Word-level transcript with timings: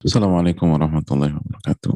Assalamualaikum 0.00 0.64
warahmatullahi 0.64 1.36
wabarakatuh. 1.36 1.92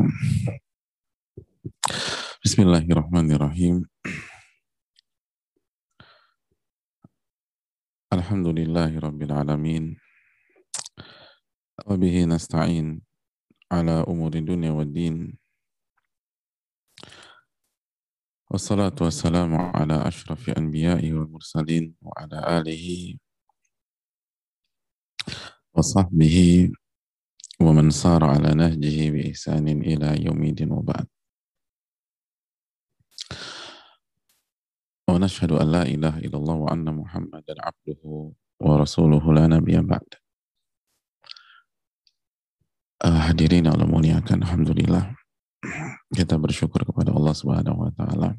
Bismillahirrahmanirrahim. 2.45 3.88
Alhamdulillahi 8.12 9.01
rabbil 9.01 9.33
alamin. 9.33 9.85
Wabihi 11.80 12.29
nasta'in 12.29 13.01
ala 13.72 14.04
umuri 14.04 14.44
dunia 14.44 14.76
wa 14.76 14.84
din. 14.84 15.40
Wassalatu 18.52 19.09
wassalamu 19.09 19.73
ala 19.73 20.05
ashrafi 20.05 20.52
anbiya'i 20.52 21.09
wal 21.16 21.41
mursalin 21.41 21.97
wa 22.05 22.12
ala 22.21 22.61
alihi 22.61 23.16
wa 25.73 25.80
sahbihi 25.80 26.69
wa 26.69 26.69
man 26.69 26.84
sara 27.91 28.34
ala 28.38 28.55
nahjihi 28.55 29.05
bi 29.12 29.22
ihsanin 29.34 29.84
ila 29.84 30.16
yaumidin 30.16 30.72
wa 30.72 30.82
ba'd. 30.84 31.08
ونشهد 35.09 35.52
أن 35.52 35.68
لا 35.72 35.84
إله 35.84 36.22
إلا 36.30 36.38
الله 36.38 36.55
وأن 36.70 36.86
محمدا 36.86 37.54
عبده 37.66 38.02
ورسوله 38.62 39.23
لا 39.34 39.46
نبي 39.50 39.76
بعد 39.82 40.09
uh, 43.04 43.20
hadirin 43.26 43.66
Allah 43.66 43.90
muliakan 43.90 44.46
Alhamdulillah 44.46 45.18
kita 46.14 46.38
bersyukur 46.38 46.86
kepada 46.86 47.09
Allah 47.09 47.34
Subhanahu 47.34 47.90
wa 47.90 47.91
taala 47.91 48.30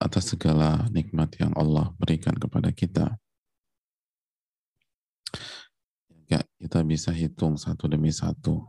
atas 0.00 0.32
segala 0.32 0.88
nikmat 0.88 1.36
yang 1.36 1.52
Allah 1.54 1.92
berikan 2.00 2.32
kepada 2.34 2.72
kita 2.72 3.20
Kita 6.65 6.81
bisa 6.81 7.13
hitung 7.13 7.61
satu 7.61 7.85
demi 7.85 8.09
satu 8.09 8.65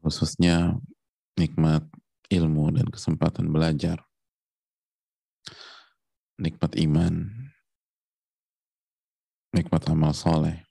khususnya 0.00 0.78
nikmat 1.36 1.82
ilmu 2.30 2.70
dan 2.74 2.86
kesempatan 2.88 3.50
belajar, 3.50 4.02
nikmat 6.38 6.78
iman, 6.78 7.26
nikmat 9.50 9.82
amal 9.90 10.14
soleh, 10.14 10.62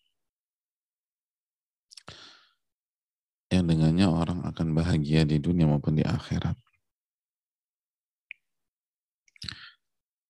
yang 3.51 3.67
dengannya 3.67 4.07
orang 4.07 4.39
akan 4.47 4.71
bahagia 4.71 5.27
di 5.27 5.39
dunia 5.39 5.67
maupun 5.67 5.99
di 5.99 6.03
akhirat. 6.07 6.55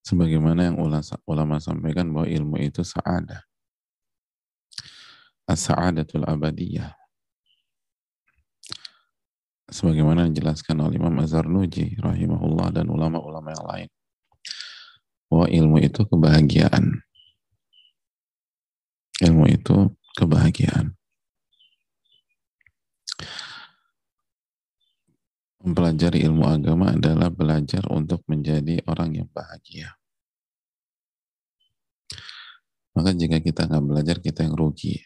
Sebagaimana 0.05 0.69
yang 0.69 0.77
ulama 1.25 1.57
sampaikan 1.57 2.13
bahwa 2.13 2.29
ilmu 2.29 2.61
itu 2.61 2.85
sa'adah. 2.85 3.41
As-sa'adatul 5.45 6.25
abadiyah. 6.25 6.89
Sebagaimana 9.69 10.25
dijelaskan 10.29 10.77
oleh 10.81 10.97
Imam 10.97 11.13
Azhar 11.21 11.45
Nuji 11.45 11.97
rahimahullah 12.01 12.73
dan 12.73 12.89
ulama-ulama 12.89 13.53
yang 13.53 13.65
lain. 13.65 13.89
Bahwa 15.29 15.47
ilmu 15.49 15.77
itu 15.85 16.01
kebahagiaan. 16.05 17.01
Ilmu 19.21 19.45
itu 19.49 19.93
kebahagiaan. 20.17 20.97
Mempelajari 25.65 26.25
ilmu 26.25 26.45
agama 26.45 26.93
adalah 26.93 27.33
belajar 27.33 27.85
untuk 27.89 28.21
menjadi 28.29 28.85
orang 28.85 29.17
yang 29.17 29.29
bahagia. 29.33 29.97
Maka 32.93 33.17
jika 33.17 33.41
kita 33.41 33.65
nggak 33.65 33.85
belajar 33.85 34.17
kita 34.21 34.45
yang 34.45 34.53
rugi 34.53 35.01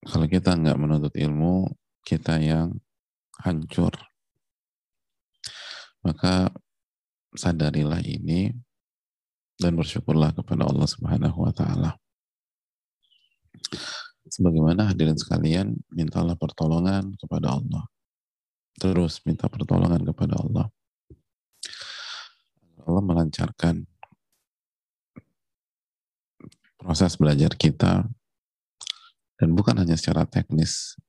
Kalau 0.00 0.24
kita 0.24 0.56
nggak 0.56 0.80
menuntut 0.80 1.12
ilmu, 1.12 1.68
kita 2.00 2.40
yang 2.40 2.72
hancur. 3.44 3.92
Maka 6.00 6.48
sadarilah 7.36 8.00
ini 8.00 8.56
dan 9.60 9.76
bersyukurlah 9.76 10.32
kepada 10.32 10.64
Allah 10.64 10.88
Subhanahu 10.88 11.44
wa 11.44 11.52
taala. 11.52 12.00
Sebagaimana 14.30 14.88
hadirin 14.88 15.20
sekalian, 15.20 15.76
mintalah 15.92 16.38
pertolongan 16.38 17.12
kepada 17.20 17.60
Allah. 17.60 17.84
Terus 18.80 19.20
minta 19.28 19.52
pertolongan 19.52 20.00
kepada 20.00 20.40
Allah. 20.40 20.66
Allah 22.88 23.04
melancarkan 23.04 23.84
proses 26.80 27.12
belajar 27.20 27.52
kita 27.52 28.08
dan 29.40 29.56
bukan 29.56 29.72
hanya 29.80 29.96
secara 29.96 30.28
teknis. 30.28 31.00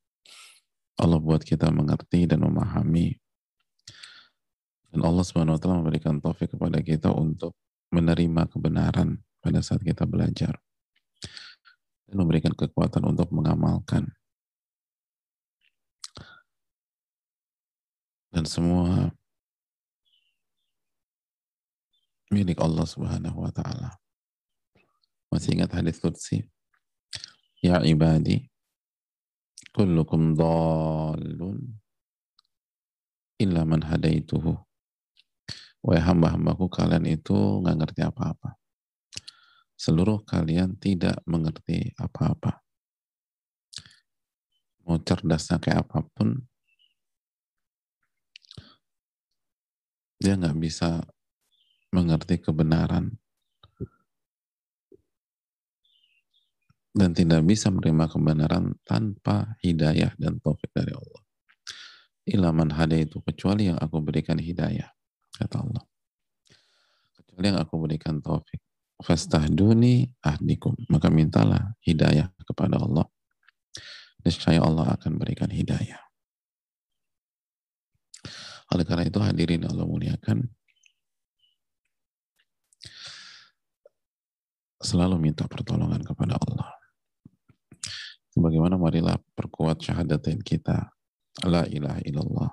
Allah 0.96 1.20
buat 1.20 1.44
kita 1.44 1.68
mengerti 1.68 2.24
dan 2.24 2.48
memahami. 2.48 3.20
Dan 4.88 5.04
Allah 5.04 5.24
Subhanahu 5.28 5.60
wa 5.60 5.60
taala 5.60 5.84
memberikan 5.84 6.16
taufik 6.24 6.56
kepada 6.56 6.80
kita 6.80 7.12
untuk 7.12 7.60
menerima 7.92 8.48
kebenaran 8.48 9.20
pada 9.44 9.60
saat 9.60 9.84
kita 9.84 10.08
belajar. 10.08 10.56
Dan 12.08 12.24
memberikan 12.24 12.56
kekuatan 12.56 13.04
untuk 13.04 13.28
mengamalkan. 13.36 14.08
Dan 18.32 18.48
semua 18.48 19.12
milik 22.32 22.64
Allah 22.64 22.88
Subhanahu 22.88 23.44
wa 23.44 23.52
taala. 23.52 24.00
Masih 25.28 25.60
ingat 25.60 25.76
hadis 25.76 26.00
qudsi? 26.00 26.48
Ya 27.62 27.78
ibadi, 27.86 28.42
kullukum 29.70 30.34
dhalun 30.34 31.78
illa 33.38 33.62
man 33.70 33.86
hadaituhu. 33.86 34.58
Wahai 35.86 36.02
hamba-hambaku, 36.02 36.74
kalian 36.74 37.06
itu 37.06 37.38
nggak 37.62 37.78
ngerti 37.78 38.02
apa-apa. 38.02 38.58
Seluruh 39.78 40.26
kalian 40.26 40.74
tidak 40.82 41.22
mengerti 41.30 41.94
apa-apa. 42.02 42.66
Mau 44.82 44.98
cerdasnya 44.98 45.62
kayak 45.62 45.86
apa 45.86 46.02
pun, 46.18 46.42
dia 50.18 50.34
nggak 50.34 50.58
bisa 50.58 51.06
mengerti 51.94 52.42
kebenaran 52.42 53.21
dan 56.92 57.16
tidak 57.16 57.42
bisa 57.48 57.72
menerima 57.72 58.06
kebenaran 58.12 58.76
tanpa 58.84 59.56
hidayah 59.64 60.12
dan 60.20 60.44
taufik 60.44 60.72
dari 60.76 60.92
Allah. 60.92 61.22
Ilaman 62.28 62.70
hada 62.76 63.00
itu 63.00 63.24
kecuali 63.24 63.72
yang 63.72 63.80
aku 63.80 64.04
berikan 64.04 64.38
hidayah, 64.38 64.92
kata 65.40 65.56
Allah. 65.64 65.84
Kecuali 67.16 67.46
yang 67.48 67.60
aku 67.64 67.76
berikan 67.80 68.20
taufik. 68.20 68.60
Fastahduni 69.02 70.14
ahdikum. 70.22 70.78
Maka 70.92 71.10
mintalah 71.10 71.74
hidayah 71.82 72.30
kepada 72.46 72.78
Allah. 72.78 73.08
Niscaya 74.22 74.62
Allah 74.62 74.94
akan 74.94 75.18
berikan 75.18 75.50
hidayah. 75.50 75.98
Oleh 78.70 78.86
karena 78.86 79.10
itu 79.10 79.18
hadirin 79.18 79.66
Allah 79.66 79.90
muliakan. 79.90 80.46
Selalu 84.78 85.18
minta 85.18 85.50
pertolongan 85.50 86.06
kepada 86.06 86.38
Allah 86.38 86.81
Sebagaimana 88.32 88.80
marilah 88.80 89.20
perkuat 89.36 89.84
syahadatain 89.84 90.40
kita. 90.40 90.92
La 91.44 91.68
ilaha 91.68 92.00
illallah. 92.08 92.50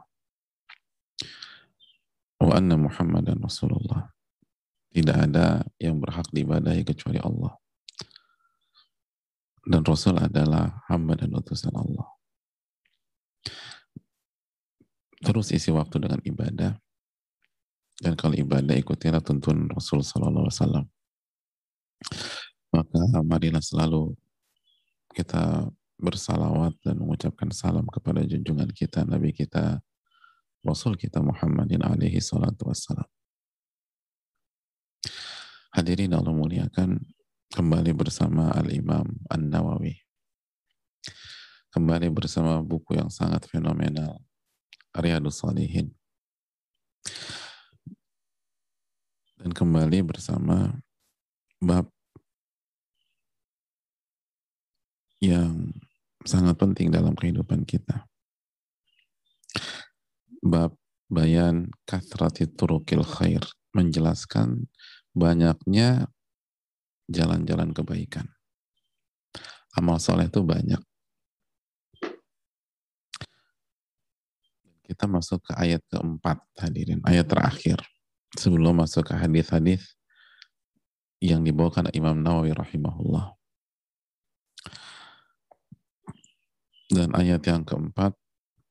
Wa 2.38 2.52
anna 2.58 2.75
muhammadan 2.78 3.38
rasulullah. 3.38 4.10
Tidak 4.90 5.14
ada 5.14 5.62
yang 5.78 6.02
berhak 6.02 6.26
diibadahi 6.34 6.82
kecuali 6.82 7.22
Allah. 7.22 7.54
Dan 9.69 9.84
Rasul 9.84 10.16
adalah 10.16 10.80
hamba 10.88 11.12
dan 11.12 11.36
utusan 11.36 11.76
Allah. 11.76 12.08
Terus 15.20 15.52
isi 15.52 15.69
waktu 15.69 16.00
dengan 16.00 16.24
ibadah. 16.24 16.72
Dan 18.00 18.16
kalau 18.16 18.32
ibadah 18.32 18.72
ikutilah 18.78 19.20
tuntun 19.20 19.69
Rasul 19.69 20.00
Sallallahu 20.00 20.48
Alaihi 20.48 20.56
Wasallam. 20.56 20.86
Maka 22.72 23.00
marilah 23.26 23.60
selalu 23.60 24.16
kita 25.19 25.67
bersalawat 25.99 26.79
dan 26.87 27.03
mengucapkan 27.03 27.50
salam 27.50 27.82
kepada 27.91 28.23
junjungan 28.23 28.70
kita, 28.70 29.03
Nabi 29.03 29.35
kita, 29.35 29.82
Rasul 30.62 30.94
kita 30.94 31.19
Muhammadin 31.19 31.82
alaihi 31.82 32.23
salatu 32.23 32.70
wassalam. 32.70 33.06
Hadirin 35.75 36.15
Allah 36.15 36.31
muliakan, 36.31 37.03
kembali 37.50 37.99
bersama 37.99 38.55
Al-Imam 38.55 39.11
An-Nawawi. 39.26 39.99
Kembali 41.75 42.06
bersama 42.15 42.62
buku 42.62 42.94
yang 42.94 43.11
sangat 43.11 43.50
fenomenal, 43.50 44.23
Riyadus 44.94 45.43
Salihin. 45.43 45.91
Dan 49.38 49.50
kembali 49.50 49.99
bersama 50.06 50.79
bab 51.59 51.91
yang 55.19 55.75
sangat 56.23 56.55
penting 56.59 56.91
dalam 56.94 57.15
kehidupan 57.15 57.67
kita. 57.67 58.06
Bab 60.38 60.75
bayan 61.11 61.73
kathrati 61.88 62.47
turukil 62.47 63.03
khair 63.03 63.43
menjelaskan 63.75 64.69
banyaknya 65.17 66.06
jalan-jalan 67.09 67.73
kebaikan. 67.73 68.29
Amal 69.75 69.99
soleh 69.99 70.29
itu 70.29 70.44
banyak. 70.44 70.81
Kita 74.88 75.05
masuk 75.05 75.44
ke 75.44 75.53
ayat 75.53 75.85
keempat 75.93 76.41
hadirin, 76.56 77.05
ayat 77.05 77.29
terakhir. 77.29 77.76
Sebelum 78.37 78.85
masuk 78.85 79.09
ke 79.09 79.15
hadis-hadis 79.17 79.97
yang 81.20 81.44
dibawakan 81.44 81.93
Imam 81.93 82.20
Nawawi 82.20 82.53
rahimahullah. 82.53 83.38
Dan 86.88 87.12
ayat 87.12 87.44
yang 87.44 87.69
keempat 87.69 88.17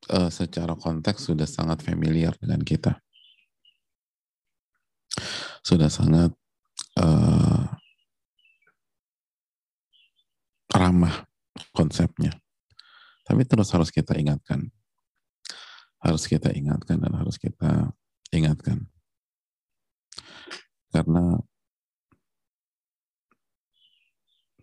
uh, 0.10 0.30
secara 0.34 0.74
konteks 0.74 1.30
sudah 1.30 1.46
sangat 1.46 1.86
familiar 1.86 2.34
dengan 2.42 2.66
kita. 2.66 2.98
Sudah 5.62 5.94
sangat 5.94 6.34
uh, 6.98 7.66
ramah 10.74 11.30
konsepnya. 11.74 12.34
Tapi 13.28 13.46
terus 13.46 13.70
harus 13.70 13.94
kita 13.94 14.18
ingatkan 14.18 14.72
harus 16.02 16.30
kita 16.30 16.54
ingatkan 16.54 17.02
dan 17.02 17.14
harus 17.18 17.36
kita 17.42 17.92
ingatkan. 18.30 18.86
Karena 20.94 21.36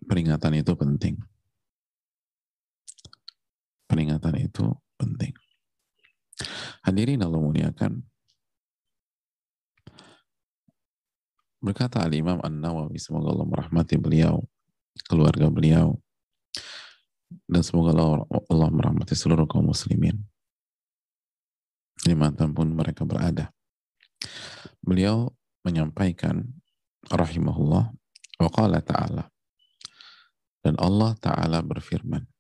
peringatan 0.09 0.53
itu 0.57 0.73
penting. 0.79 1.15
Peringatan 3.95 4.35
itu 4.43 4.75
penting. 4.99 5.31
Hadirin 6.83 7.23
Allah 7.23 7.39
muliakan. 7.39 8.03
Berkata 11.63 12.03
Al-Imam 12.03 12.43
An-Nawawi, 12.43 12.99
semoga 12.99 13.31
Allah 13.31 13.47
merahmati 13.47 13.95
beliau, 13.95 14.43
keluarga 15.07 15.47
beliau, 15.47 15.95
dan 17.47 17.63
semoga 17.63 17.95
Allah, 17.95 18.27
Allah 18.51 18.69
merahmati 18.75 19.15
seluruh 19.15 19.47
kaum 19.47 19.71
muslimin 19.71 20.27
di 22.03 22.19
mana 22.19 22.51
pun 22.51 22.75
mereka 22.75 23.07
berada. 23.07 23.55
Beliau 24.83 25.31
menyampaikan 25.63 26.43
rahimahullah 27.15 27.95
wa 28.43 28.51
ta'ala 28.83 29.31
dan 30.67 30.75
Allah 30.83 31.15
ta'ala 31.23 31.63
berfirman 31.63 32.34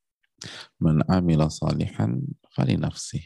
man 0.81 1.05
amila 1.06 1.50
salihan 1.50 2.20
fali 2.52 2.76
nafsih 2.79 3.25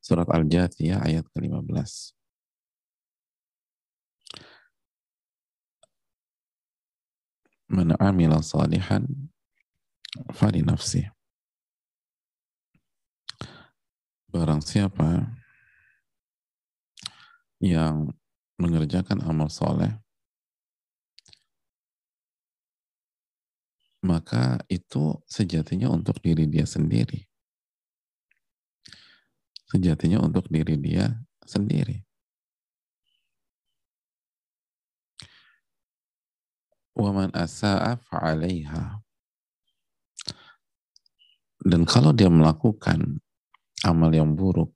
surat 0.00 0.28
Al-Jathiyah 0.30 1.02
ayat 1.02 1.26
ke-15 1.34 2.14
man 7.72 7.94
amila 7.98 8.38
salihan 8.40 9.02
fali 10.32 10.62
nafsih 10.62 11.10
Barang 14.36 14.60
siapa 14.60 15.32
yang 17.56 18.12
mengerjakan 18.60 19.24
amal 19.24 19.48
soleh, 19.48 19.96
maka 24.04 24.60
itu 24.68 25.20
sejatinya 25.24 25.88
untuk 25.88 26.20
diri 26.20 26.44
dia 26.48 26.68
sendiri. 26.68 27.24
Sejatinya 29.66 30.22
untuk 30.22 30.46
diri 30.46 30.78
dia 30.78 31.10
sendiri. 31.42 32.06
Waman 36.96 37.34
asa'a 37.36 38.00
fa'alaiha. 38.00 39.04
Dan 41.66 41.82
kalau 41.84 42.14
dia 42.14 42.30
melakukan 42.30 43.20
amal 43.84 44.08
yang 44.14 44.32
buruk, 44.38 44.72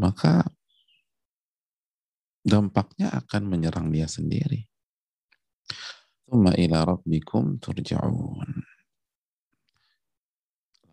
maka 0.00 0.42
dampaknya 2.42 3.12
akan 3.12 3.42
menyerang 3.46 3.92
dia 3.94 4.10
sendiri. 4.10 4.71
Thumma 6.32 6.56
ila 6.56 6.88
rabbikum 6.88 7.60
turja'un. 7.60 8.64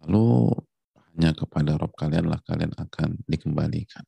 Lalu 0.03 0.51
hanya 0.99 1.31
kepada 1.31 1.79
Rob 1.79 1.95
kalianlah 1.95 2.43
kalian 2.43 2.75
akan 2.75 3.23
dikembalikan. 3.23 4.03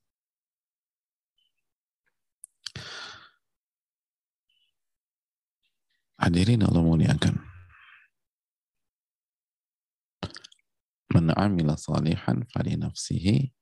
Hadirin 6.19 6.67
Allah 6.67 6.83
muliakan. 6.83 7.39
Man 11.15 11.31
amila 11.31 11.79
salihan 11.79 12.43
fali 12.51 12.75
nafsihi 12.75 13.55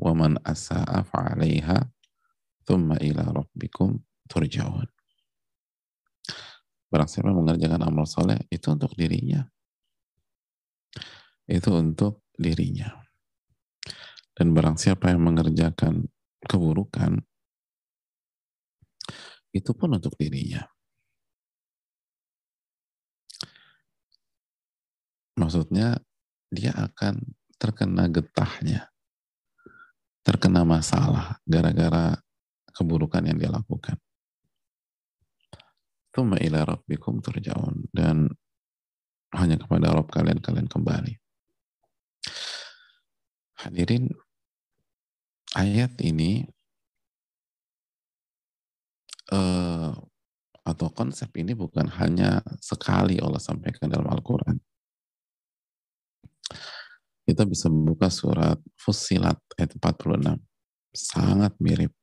wa 0.00 0.16
man 0.16 0.40
asa'a 0.48 1.04
fa'alaiha 1.04 1.92
thumma 2.64 2.96
ila 3.04 3.36
rabbikum 3.36 4.00
turja'un. 4.32 5.01
Barang 6.92 7.08
siapa 7.08 7.32
mengerjakan 7.32 7.88
amal 7.88 8.04
soleh 8.04 8.36
itu 8.52 8.68
untuk 8.68 8.92
dirinya. 8.92 9.40
Itu 11.48 11.72
untuk 11.72 12.28
dirinya. 12.36 12.92
Dan 14.36 14.52
barang 14.52 14.76
siapa 14.76 15.08
yang 15.08 15.24
mengerjakan 15.24 16.04
keburukan 16.44 17.16
itu 19.56 19.72
pun 19.72 19.96
untuk 19.96 20.12
dirinya. 20.20 20.64
Maksudnya 25.36 25.96
dia 26.52 26.76
akan 26.76 27.24
terkena 27.56 28.04
getahnya, 28.12 28.92
terkena 30.20 30.60
masalah 30.64 31.40
gara-gara 31.48 32.20
keburukan 32.76 33.24
yang 33.24 33.40
dia 33.40 33.48
lakukan. 33.48 33.96
Tuma 36.12 36.36
ila 36.38 36.68
rabbikum 36.68 37.24
turja'un. 37.24 37.88
Dan 37.88 38.28
hanya 39.32 39.56
kepada 39.56 39.96
Rabb 39.96 40.12
kalian 40.12 40.44
kalian 40.44 40.68
kembali. 40.68 41.16
Hadirin, 43.64 44.12
ayat 45.56 45.96
ini 46.04 46.44
uh, 49.32 49.96
atau 50.62 50.88
konsep 50.92 51.32
ini 51.40 51.56
bukan 51.56 51.88
hanya 51.96 52.44
sekali 52.60 53.18
Allah 53.18 53.40
sampaikan 53.40 53.88
dalam 53.88 54.10
Al-Quran 54.12 54.60
kita 57.22 57.46
bisa 57.46 57.70
membuka 57.70 58.10
surat 58.10 58.58
Fusilat 58.74 59.38
ayat 59.56 59.78
46. 59.78 60.42
Sangat 60.92 61.54
mirip. 61.62 61.94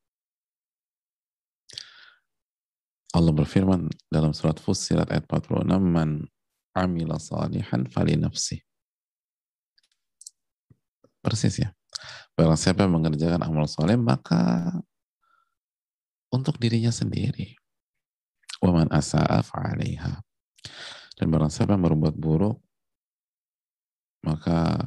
Allah 3.10 3.34
berfirman 3.34 3.90
dalam 4.06 4.30
surat 4.30 4.62
Fusilat 4.62 5.10
ayat 5.10 5.26
46, 5.26 5.66
Man 5.82 6.30
amila 6.78 7.18
salihan 7.18 7.82
fali 7.90 8.14
nafsi. 8.14 8.62
Persis 11.18 11.58
ya. 11.58 11.74
Barang 12.38 12.56
siapa 12.56 12.86
yang 12.86 12.94
mengerjakan 12.96 13.42
amal 13.42 13.66
soleh, 13.66 13.98
maka 13.98 14.72
untuk 16.30 16.56
dirinya 16.62 16.94
sendiri. 16.94 17.58
Waman 18.62 18.88
asa'a 18.94 19.42
fa'alaiha. 19.42 20.22
Dan 21.18 21.26
barang 21.28 21.50
siapa 21.52 21.74
yang 21.74 21.84
berbuat 21.84 22.14
buruk, 22.16 22.62
maka 24.24 24.78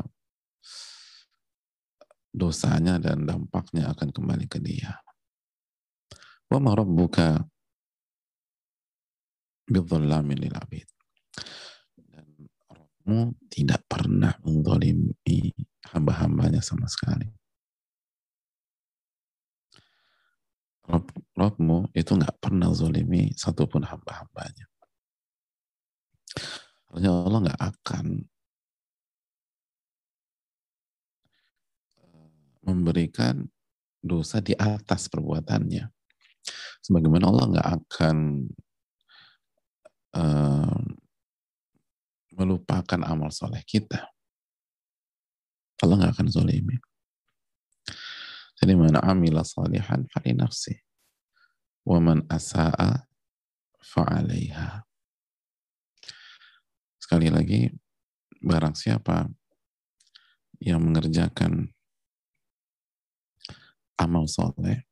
dosanya 2.33 2.97
dan 2.97 3.29
dampaknya 3.29 3.93
akan 3.93 4.09
kembali 4.09 4.45
ke 4.49 4.57
dia. 4.57 4.97
Wa 6.49 6.57
ma 6.57 6.73
rabbuka 6.73 7.52
bidhallamin 9.67 10.39
lil 10.39 10.55
abid. 10.55 10.87
Dan 11.95 12.27
Rabbmu 12.67 13.35
tidak 13.51 13.83
pernah 13.87 14.35
menzalimi 14.43 15.53
hamba-hambanya 15.91 16.59
sama 16.63 16.87
sekali. 16.87 17.27
Rob, 20.83 21.07
Robmu 21.39 21.87
itu 21.95 22.11
nggak 22.11 22.43
pernah 22.43 22.67
zolimi 22.75 23.31
satupun 23.39 23.87
hamba-hambanya. 23.87 24.67
Artinya 26.91 27.11
Allah 27.23 27.39
nggak 27.47 27.61
akan 27.63 28.05
memberikan 32.63 33.47
dosa 34.03 34.43
di 34.43 34.51
atas 34.59 35.07
perbuatannya. 35.07 35.87
Sebagaimana 36.83 37.31
Allah 37.31 37.45
nggak 37.55 37.69
akan 37.79 38.17
melupakan 42.33 43.01
amal 43.05 43.29
soleh 43.29 43.61
kita. 43.65 44.09
Allah 45.83 45.95
nggak 45.99 46.13
akan 46.15 46.27
zolimi. 46.31 46.77
Jadi 48.57 48.73
mana 48.79 49.03
amila 49.03 49.43
salihan 49.43 50.07
fali 50.07 50.31
nafsi. 50.31 50.73
Wa 51.83 51.99
man 51.99 52.23
asa'a 52.31 53.03
fa'alaiha. 53.83 54.87
Sekali 56.95 57.27
lagi, 57.27 57.67
barang 58.39 58.71
siapa 58.71 59.27
yang 60.63 60.79
mengerjakan 60.79 61.67
amal 63.99 64.31
soleh, 64.31 64.87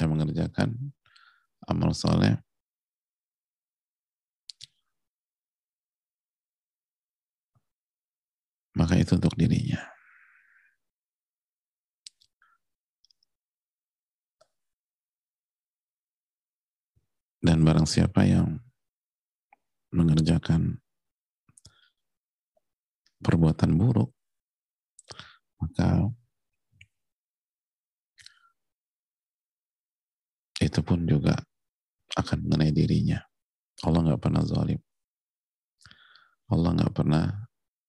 yang 0.00 0.16
mengerjakan 0.16 0.72
amal 1.68 1.92
soleh, 1.92 2.40
maka 8.74 8.98
itu 8.98 9.14
untuk 9.14 9.34
dirinya. 9.38 9.78
Dan 17.44 17.60
barang 17.60 17.84
siapa 17.84 18.24
yang 18.24 18.56
mengerjakan 19.92 20.80
perbuatan 23.20 23.76
buruk, 23.76 24.10
maka 25.60 26.08
itu 30.64 30.80
pun 30.80 31.04
juga 31.04 31.36
akan 32.16 32.48
mengenai 32.48 32.72
dirinya. 32.72 33.20
Allah 33.84 34.00
nggak 34.08 34.22
pernah 34.24 34.42
zalim. 34.48 34.80
Allah 36.48 36.70
nggak 36.80 36.94
pernah 36.96 37.43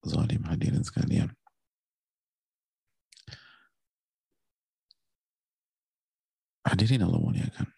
zalim 0.06 0.46
hadirin 0.46 0.86
sekalian. 0.86 1.34
Hadirin 6.66 7.06
Allah 7.06 7.22
muliakan. 7.22 7.70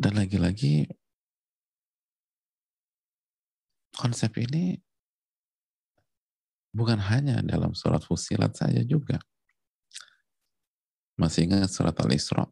Dan 0.00 0.16
lagi-lagi 0.16 0.88
konsep 3.94 4.32
ini 4.40 4.80
bukan 6.72 6.96
hanya 6.98 7.44
dalam 7.44 7.76
surat 7.76 8.00
Fusilat 8.00 8.56
saja 8.56 8.80
juga. 8.80 9.20
Masih 11.20 11.44
ingat 11.44 11.68
surat 11.68 11.92
Al-Isra 12.00 12.48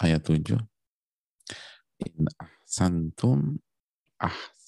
ayat 0.00 0.24
7? 0.24 0.56
In 2.00 2.24
ahsantum 2.40 3.60
ahsantum 4.16 4.59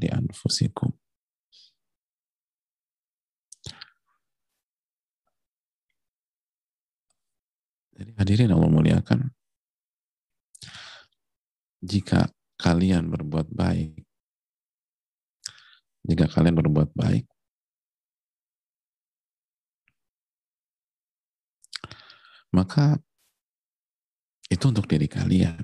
li 0.00 0.08
anfusikum. 0.08 0.96
Jadi 8.00 8.16
hadirin 8.16 8.52
Allah 8.56 8.72
muliakan, 8.72 9.28
jika 11.84 12.32
kalian 12.56 13.12
berbuat 13.12 13.52
baik, 13.52 13.92
jika 16.08 16.24
kalian 16.32 16.56
berbuat 16.56 16.96
baik, 16.96 17.28
maka 22.56 22.96
itu 24.48 24.64
untuk 24.64 24.88
diri 24.88 25.06
kalian. 25.06 25.60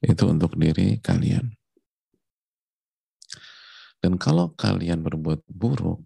Itu 0.00 0.32
untuk 0.32 0.56
diri 0.56 0.96
kalian. 1.00 1.52
Dan 4.00 4.16
kalau 4.16 4.56
kalian 4.56 5.04
berbuat 5.04 5.44
buruk, 5.44 6.00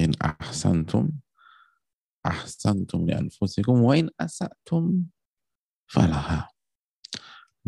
in 0.00 0.16
ahsantum, 0.16 1.20
ahsantum 2.24 3.04
li 3.04 3.12
anfusikum, 3.12 3.84
wa 3.84 3.92
in 3.92 4.08
asatum, 4.16 5.12
falaha. 5.84 6.48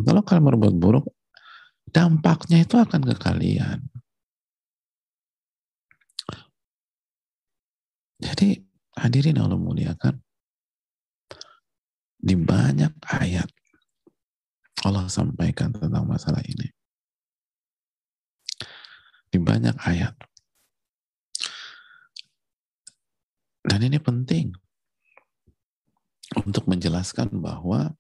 Kalau 0.01 0.25
kalian 0.25 0.49
berbuat 0.57 0.75
buruk, 0.81 1.07
dampaknya 1.93 2.65
itu 2.65 2.81
akan 2.81 3.05
ke 3.05 3.15
kalian. 3.21 3.85
Jadi 8.21 8.57
hadirin 8.97 9.37
Allah 9.37 9.61
muliakan, 9.61 10.17
di 12.21 12.37
banyak 12.37 13.01
ayat 13.05 13.49
Allah 14.85 15.07
sampaikan 15.13 15.73
tentang 15.77 16.09
masalah 16.09 16.41
ini. 16.45 16.69
Di 19.31 19.39
banyak 19.39 19.77
ayat. 19.85 20.17
Dan 23.61 23.81
ini 23.85 24.01
penting 24.01 24.57
untuk 26.41 26.65
menjelaskan 26.65 27.29
bahwa 27.39 27.93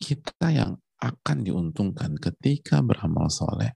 kita 0.00 0.48
yang 0.50 0.80
akan 1.02 1.38
diuntungkan 1.42 2.16
ketika 2.16 2.80
beramal 2.80 3.28
soleh. 3.28 3.74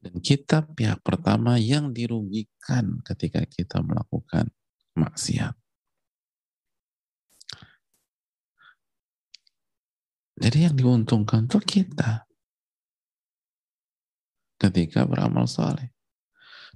Dan 0.00 0.20
kita 0.20 0.64
pihak 0.64 1.00
pertama 1.00 1.56
yang 1.56 1.94
dirugikan 1.94 3.00
ketika 3.04 3.44
kita 3.46 3.80
melakukan 3.80 4.50
maksiat. 4.96 5.54
Jadi 10.36 10.68
yang 10.68 10.76
diuntungkan 10.76 11.48
itu 11.48 11.58
kita 11.64 12.28
ketika 14.60 15.08
beramal 15.08 15.48
soleh. 15.48 15.92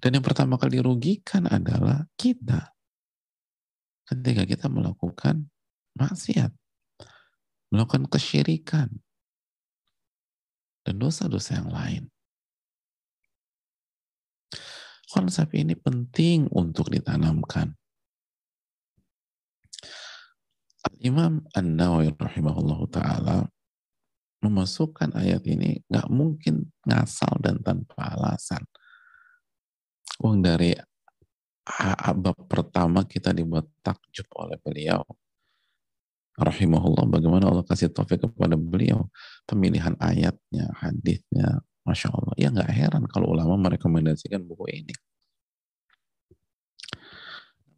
Dan 0.00 0.16
yang 0.16 0.24
pertama 0.24 0.56
kali 0.56 0.80
dirugikan 0.80 1.44
adalah 1.44 2.08
kita 2.16 2.72
ketika 4.08 4.48
kita 4.48 4.66
melakukan 4.72 5.52
maksiat 5.92 6.50
melakukan 7.70 8.10
kesyirikan 8.10 8.90
dan 10.82 10.94
dosa-dosa 10.98 11.62
yang 11.62 11.70
lain. 11.70 12.04
Konsep 15.10 15.54
ini 15.58 15.74
penting 15.74 16.46
untuk 16.54 16.90
ditanamkan. 16.90 17.74
Imam 21.00 21.44
An-Nawawi 21.52 22.16
rahimahullah 22.16 22.80
ta'ala 22.88 23.38
memasukkan 24.40 25.12
ayat 25.12 25.44
ini 25.44 25.84
nggak 25.84 26.08
mungkin 26.08 26.72
ngasal 26.88 27.37
dan 27.44 27.60
tanpa 27.60 28.16
alasan. 28.16 28.64
Uang 30.25 30.40
dari 30.40 30.72
abad 32.00 32.37
pertama 32.49 33.04
kita 33.04 33.37
dibuat 33.37 33.68
takjub 33.84 34.28
oleh 34.40 34.56
beliau. 34.60 35.04
Rahimahullah 36.40 37.04
bagaimana 37.04 37.52
Allah 37.52 37.66
kasih 37.68 37.92
taufik 37.92 38.25
kepada 38.25 38.56
beliau? 38.56 39.12
Pemilihan 39.44 39.92
ayatnya 40.00 40.72
hadisnya 40.80 41.60
masya 41.84 42.08
Allah. 42.08 42.32
Ya 42.40 42.49
nggak 42.49 42.72
heran 42.72 43.04
kalau 43.12 43.37
ulama 43.37 43.60
merekomendasikan 43.60 44.40
buku 44.49 44.72
ini. 44.72 44.94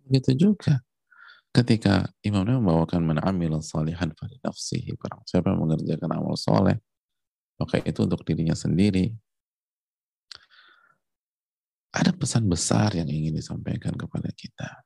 Begitu 0.06 0.30
juga 0.38 0.78
ketika 1.52 2.08
Imam 2.24 2.48
Nawawi 2.48 2.64
membawakan 2.64 3.00
man 3.04 3.18
amil 3.20 3.60
salihan 3.60 4.08
fali 4.16 4.40
nafsihi 4.40 4.96
barang 4.96 5.22
siapa 5.28 5.52
yang 5.52 5.60
mengerjakan 5.60 6.10
amal 6.16 6.34
soleh 6.34 6.80
maka 7.60 7.78
itu 7.84 8.02
untuk 8.02 8.24
dirinya 8.24 8.56
sendiri 8.56 9.12
ada 11.92 12.08
pesan 12.16 12.48
besar 12.48 12.96
yang 12.96 13.06
ingin 13.06 13.36
disampaikan 13.36 13.92
kepada 13.92 14.32
kita 14.32 14.80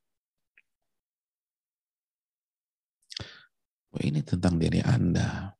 ini 4.02 4.20
tentang 4.20 4.60
diri 4.60 4.80
Anda. 4.84 5.56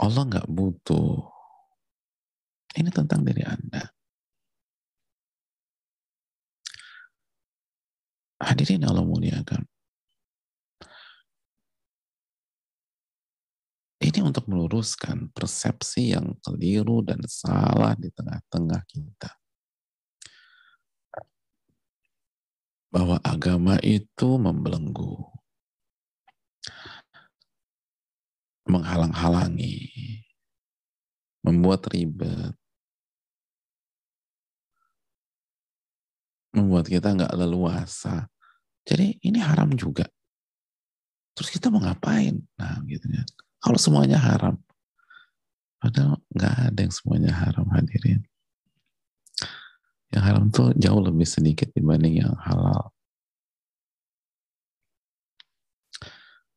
Allah 0.00 0.22
nggak 0.24 0.48
butuh. 0.48 1.26
Ini 2.78 2.88
tentang 2.94 3.26
diri 3.26 3.42
Anda. 3.42 3.82
Hadirin 8.40 8.88
Allah 8.88 9.04
muliakan. 9.04 9.62
Ini 14.00 14.24
untuk 14.24 14.48
meluruskan 14.48 15.28
persepsi 15.28 16.16
yang 16.16 16.32
keliru 16.40 17.04
dan 17.04 17.20
salah 17.28 17.92
di 18.00 18.08
tengah-tengah 18.08 18.80
kita. 18.88 19.40
bahwa 22.90 23.22
agama 23.22 23.78
itu 23.86 24.34
membelenggu, 24.34 25.30
menghalang-halangi, 28.66 29.78
membuat 31.46 31.86
ribet, 31.94 32.58
membuat 36.54 36.86
kita 36.90 37.14
nggak 37.14 37.34
leluasa. 37.38 38.26
Jadi 38.86 39.22
ini 39.22 39.38
haram 39.38 39.70
juga. 39.74 40.06
Terus 41.34 41.50
kita 41.52 41.70
mau 41.70 41.82
ngapain? 41.82 42.42
Nah 42.58 42.82
gitu 42.86 43.06
kan. 43.06 43.26
Kalau 43.60 43.78
semuanya 43.78 44.18
haram. 44.18 44.58
Padahal 45.80 46.20
nggak 46.34 46.54
ada 46.72 46.80
yang 46.80 46.94
semuanya 46.94 47.32
haram 47.32 47.66
hadirin. 47.72 48.20
Yang 50.10 50.22
haram 50.26 50.44
tuh 50.50 50.74
jauh 50.76 51.00
lebih 51.00 51.24
sedikit 51.24 51.70
dibanding 51.72 52.26
yang 52.26 52.34
halal. 52.36 52.90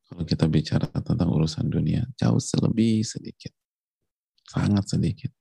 Kalau 0.10 0.30
kita 0.30 0.46
bicara 0.46 0.86
tentang 0.90 1.30
urusan 1.30 1.70
dunia, 1.70 2.06
jauh 2.18 2.38
lebih 2.70 3.02
sedikit. 3.02 3.54
Sangat 4.46 4.86
sedikit. 4.86 5.34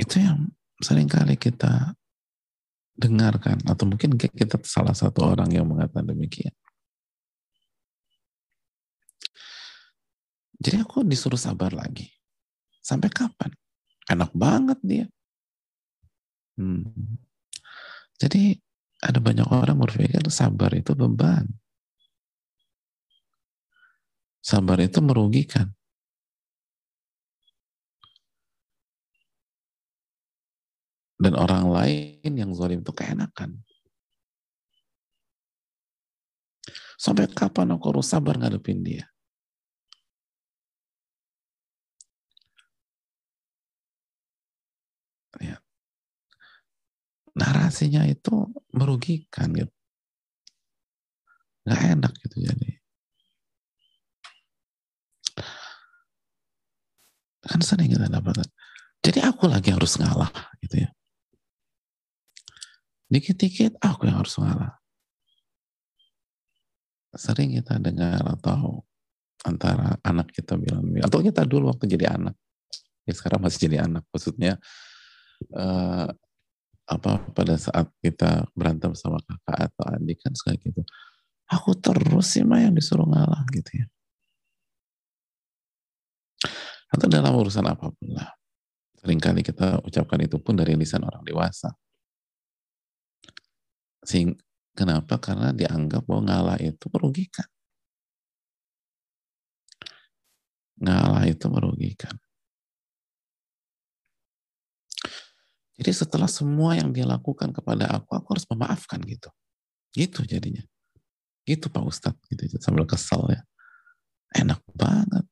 Itu 0.00 0.16
yang 0.16 0.48
sering 0.80 1.12
kali 1.12 1.36
kita 1.36 1.92
dengarkan 2.96 3.60
atau 3.68 3.84
mungkin 3.84 4.16
kita 4.16 4.56
salah 4.64 4.96
satu 4.96 5.28
orang 5.28 5.52
yang 5.52 5.68
mengatakan 5.68 6.08
demikian. 6.08 6.56
Jadi 10.60 10.76
aku 10.80 11.04
disuruh 11.04 11.40
sabar 11.40 11.72
lagi. 11.72 12.08
Sampai 12.80 13.08
kapan? 13.12 13.52
Enak 14.08 14.32
banget 14.36 14.78
dia. 14.84 15.06
Hmm. 16.60 17.16
Jadi 18.20 18.60
ada 19.00 19.16
banyak 19.16 19.48
orang 19.48 19.80
berpikir 19.80 20.20
sabar 20.28 20.76
itu 20.76 20.92
beban. 20.92 21.48
Sabar 24.44 24.80
itu 24.84 25.00
merugikan. 25.00 25.72
Dan 31.20 31.36
orang 31.36 31.68
lain 31.68 32.32
yang 32.32 32.56
zalim 32.56 32.80
itu 32.80 32.96
keenakan. 32.96 33.60
Sampai 36.96 37.28
kapan 37.28 37.76
aku 37.76 37.92
harus 37.92 38.08
sabar 38.08 38.40
ngadepin 38.40 38.80
dia? 38.80 39.04
Ya. 45.40 45.56
Narasinya 47.36 48.04
itu 48.08 48.52
merugikan 48.72 49.52
gitu. 49.56 49.72
Gak 51.68 51.80
enak 51.96 52.12
gitu 52.20 52.36
jadi. 52.48 52.70
Kan 57.44 57.60
sering 57.64 57.92
kita 57.92 58.08
dapat. 58.12 58.44
Jadi 59.00 59.24
aku 59.24 59.48
lagi 59.48 59.72
harus 59.72 59.96
ngalah 59.96 60.28
gitu 60.60 60.84
ya. 60.84 60.90
Dikit-dikit 63.10 63.82
aku 63.82 64.06
yang 64.06 64.22
harus 64.22 64.38
ngalah. 64.38 64.78
Sering 67.18 67.58
kita 67.58 67.82
dengar 67.82 68.22
atau 68.22 68.86
antara 69.42 69.98
anak 70.06 70.30
kita 70.30 70.54
bilang, 70.54 70.86
atau 71.02 71.18
kita 71.18 71.42
dulu 71.42 71.74
waktu 71.74 71.90
jadi 71.90 72.14
anak, 72.14 72.38
ya 73.02 73.12
sekarang 73.16 73.42
masih 73.42 73.66
jadi 73.66 73.82
anak, 73.82 74.06
maksudnya 74.14 74.62
uh, 75.56 76.06
apa 76.86 77.12
pada 77.34 77.58
saat 77.58 77.90
kita 77.98 78.46
berantem 78.54 78.94
sama 78.94 79.18
kakak 79.26 79.74
atau 79.74 79.84
adik 79.90 80.22
kan 80.22 80.36
sekali 80.38 80.60
gitu, 80.62 80.86
aku 81.50 81.74
terus 81.82 82.30
sih 82.30 82.46
mah 82.46 82.62
yang 82.62 82.76
disuruh 82.76 83.08
ngalah 83.08 83.42
gitu 83.50 83.80
ya. 83.80 83.86
Atau 86.94 87.06
dalam 87.10 87.34
urusan 87.34 87.66
apa 87.66 87.90
pun 87.90 88.08
lah. 88.14 88.30
Seringkali 89.02 89.40
kita 89.40 89.80
ucapkan 89.82 90.20
itu 90.20 90.36
pun 90.38 90.54
dari 90.54 90.76
lisan 90.76 91.02
orang 91.06 91.24
dewasa. 91.24 91.72
Sing, 94.00 94.36
kenapa? 94.72 95.20
Karena 95.20 95.52
dianggap 95.52 96.08
bahwa 96.08 96.22
ngalah 96.28 96.58
itu 96.60 96.86
merugikan. 96.88 97.48
Ngalah 100.80 101.28
itu 101.28 101.46
merugikan. 101.52 102.16
Jadi 105.80 105.92
setelah 105.96 106.28
semua 106.28 106.76
yang 106.76 106.92
dia 106.92 107.08
lakukan 107.08 107.52
kepada 107.56 107.88
aku, 107.88 108.12
aku 108.12 108.28
harus 108.36 108.44
memaafkan 108.52 109.00
gitu. 109.04 109.32
Gitu 109.96 110.24
jadinya. 110.28 110.60
Gitu 111.44 111.72
Pak 111.72 111.84
Ustadz. 111.84 112.20
Gitu, 112.28 112.60
sambil 112.60 112.84
kesel 112.84 113.20
ya. 113.32 113.40
Enak 114.36 114.60
banget. 114.76 115.24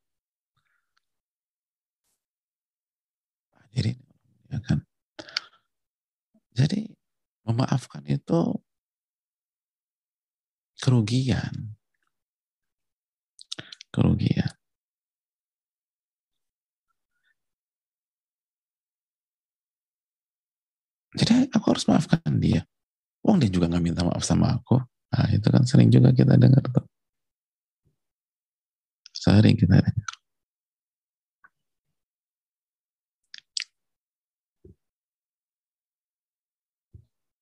Jadi, 3.77 3.93
ya 4.49 4.59
kan. 4.65 4.81
Jadi 6.57 6.98
Memaafkan 7.49 8.05
itu 8.05 8.61
kerugian. 10.77 11.75
Kerugian. 13.89 14.53
Jadi 21.19 21.49
aku 21.57 21.67
harus 21.73 21.89
maafkan 21.89 22.21
dia. 22.37 22.63
Wong 23.25 23.41
dia 23.41 23.51
juga 23.51 23.67
nggak 23.73 23.85
minta 23.85 24.05
maaf 24.05 24.23
sama 24.23 24.55
aku. 24.55 24.77
Nah 25.13 25.27
itu 25.33 25.49
kan 25.49 25.65
sering 25.65 25.89
juga 25.89 26.13
kita 26.13 26.37
dengar 26.37 26.63
tuh. 26.69 26.85
Sering 29.17 29.57
kita 29.57 29.81
dengar. 29.81 30.19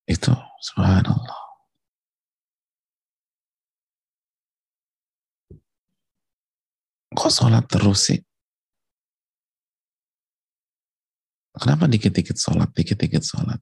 Itu 0.07 0.33
subhanallah. 0.67 1.43
Kok 7.17 7.33
sholat 7.33 7.65
terus 7.71 8.13
sih? 8.13 8.21
Kenapa 11.57 11.89
dikit-dikit 11.89 12.37
sholat, 12.37 12.69
dikit-dikit 12.77 13.25
sholat? 13.25 13.57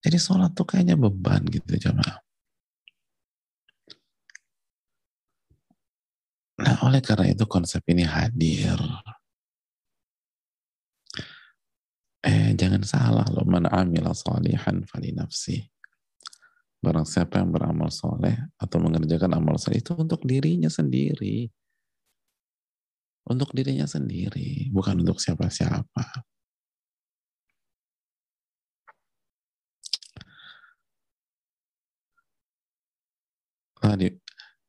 Jadi 0.00 0.16
sholat 0.16 0.56
tuh 0.56 0.64
kayaknya 0.64 0.96
beban 0.96 1.44
gitu 1.44 1.76
jamaah. 1.76 2.24
Nah 6.54 6.76
oleh 6.86 7.02
karena 7.02 7.34
itu 7.34 7.44
konsep 7.50 7.82
ini 7.90 8.06
hadir 8.06 8.78
Eh, 12.24 12.56
jangan 12.74 12.90
salah 12.90 13.26
loh, 13.30 13.46
man 13.46 13.70
amila 13.70 14.10
salihan 14.10 14.82
fali 14.90 15.14
nafsi. 15.14 15.62
Barang 16.82 17.06
siapa 17.06 17.38
yang 17.38 17.54
beramal 17.54 17.94
soleh 17.94 18.34
atau 18.58 18.82
mengerjakan 18.82 19.38
amal 19.38 19.54
soleh 19.62 19.78
itu 19.78 19.94
untuk 19.94 20.26
dirinya 20.26 20.66
sendiri. 20.66 21.46
Untuk 23.30 23.54
dirinya 23.54 23.86
sendiri, 23.86 24.68
bukan 24.74 25.06
untuk 25.06 25.22
siapa-siapa. 25.22 26.26
Tadi 33.78 34.08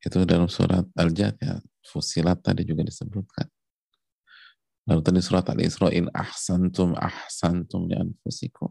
itu 0.05 0.17
dalam 0.29 0.45
surat 0.45 0.85
Al-Jad 0.93 1.35
ya, 1.41 1.57
Fusilat 1.81 2.39
tadi 2.45 2.61
juga 2.69 2.85
disebutkan. 2.85 3.54
Lalu 4.85 5.01
tadi 5.01 5.19
surat 5.21 5.45
Al-Isra 5.49 5.89
in 5.89 6.05
ahsantum 6.13 6.93
ahsantum 6.93 7.89
li 7.89 7.97
anfusikum. 7.97 8.69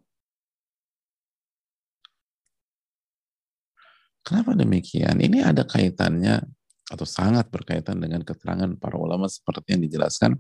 Kenapa 4.24 4.56
demikian? 4.56 5.20
Ini 5.20 5.44
ada 5.44 5.68
kaitannya 5.68 6.40
atau 6.88 7.04
sangat 7.04 7.50
berkaitan 7.50 8.00
dengan 8.00 8.24
keterangan 8.24 8.72
para 8.80 8.96
ulama 8.96 9.28
seperti 9.28 9.76
yang 9.76 9.82
dijelaskan 9.84 10.38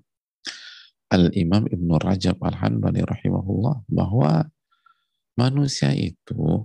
Al-Imam 1.12 1.68
Ibn 1.68 1.88
Rajab 2.00 2.40
Al-Hanbali 2.40 3.04
rahimahullah 3.04 3.84
bahwa 3.90 4.48
manusia 5.36 5.92
itu 5.92 6.64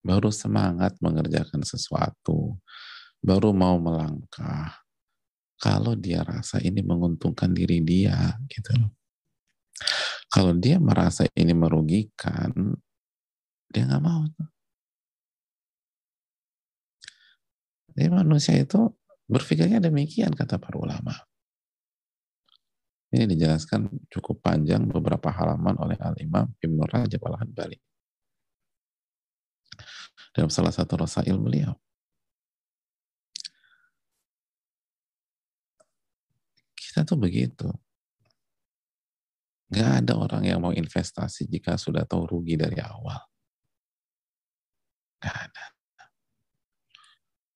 baru 0.00 0.32
semangat 0.32 0.96
mengerjakan 1.00 1.64
sesuatu, 1.64 2.56
baru 3.20 3.52
mau 3.52 3.76
melangkah, 3.80 4.79
kalau 5.60 5.92
dia 5.92 6.24
rasa 6.24 6.56
ini 6.64 6.80
menguntungkan 6.80 7.52
diri 7.52 7.84
dia 7.84 8.40
gitu 8.48 8.72
loh. 8.80 8.96
Kalau 10.32 10.56
dia 10.56 10.80
merasa 10.80 11.28
ini 11.36 11.52
merugikan, 11.52 12.48
dia 13.68 13.82
nggak 13.84 14.00
mau. 14.02 14.24
Jadi 17.92 18.08
manusia 18.08 18.56
itu 18.56 18.88
berpikirnya 19.28 19.84
demikian 19.84 20.32
kata 20.32 20.56
para 20.56 20.80
ulama. 20.80 21.12
Ini 23.10 23.26
dijelaskan 23.26 23.90
cukup 24.06 24.38
panjang 24.38 24.86
beberapa 24.86 25.34
halaman 25.34 25.74
oleh 25.82 25.98
Al-Imam 25.98 26.46
Ibn 26.62 26.78
Rajab 26.86 27.20
Al-Hanbali. 27.26 27.78
Dalam 30.30 30.46
salah 30.46 30.70
satu 30.70 30.94
rasail 30.94 31.34
beliau. 31.34 31.74
Kita 36.90 37.06
tuh 37.06 37.14
begitu. 37.22 37.70
Gak 39.70 40.02
ada 40.02 40.18
orang 40.18 40.42
yang 40.42 40.58
mau 40.58 40.74
investasi 40.74 41.46
jika 41.46 41.78
sudah 41.78 42.02
tahu 42.02 42.26
rugi 42.26 42.58
dari 42.58 42.82
awal. 42.82 43.22
Gak 45.22 45.36
ada. 45.46 45.64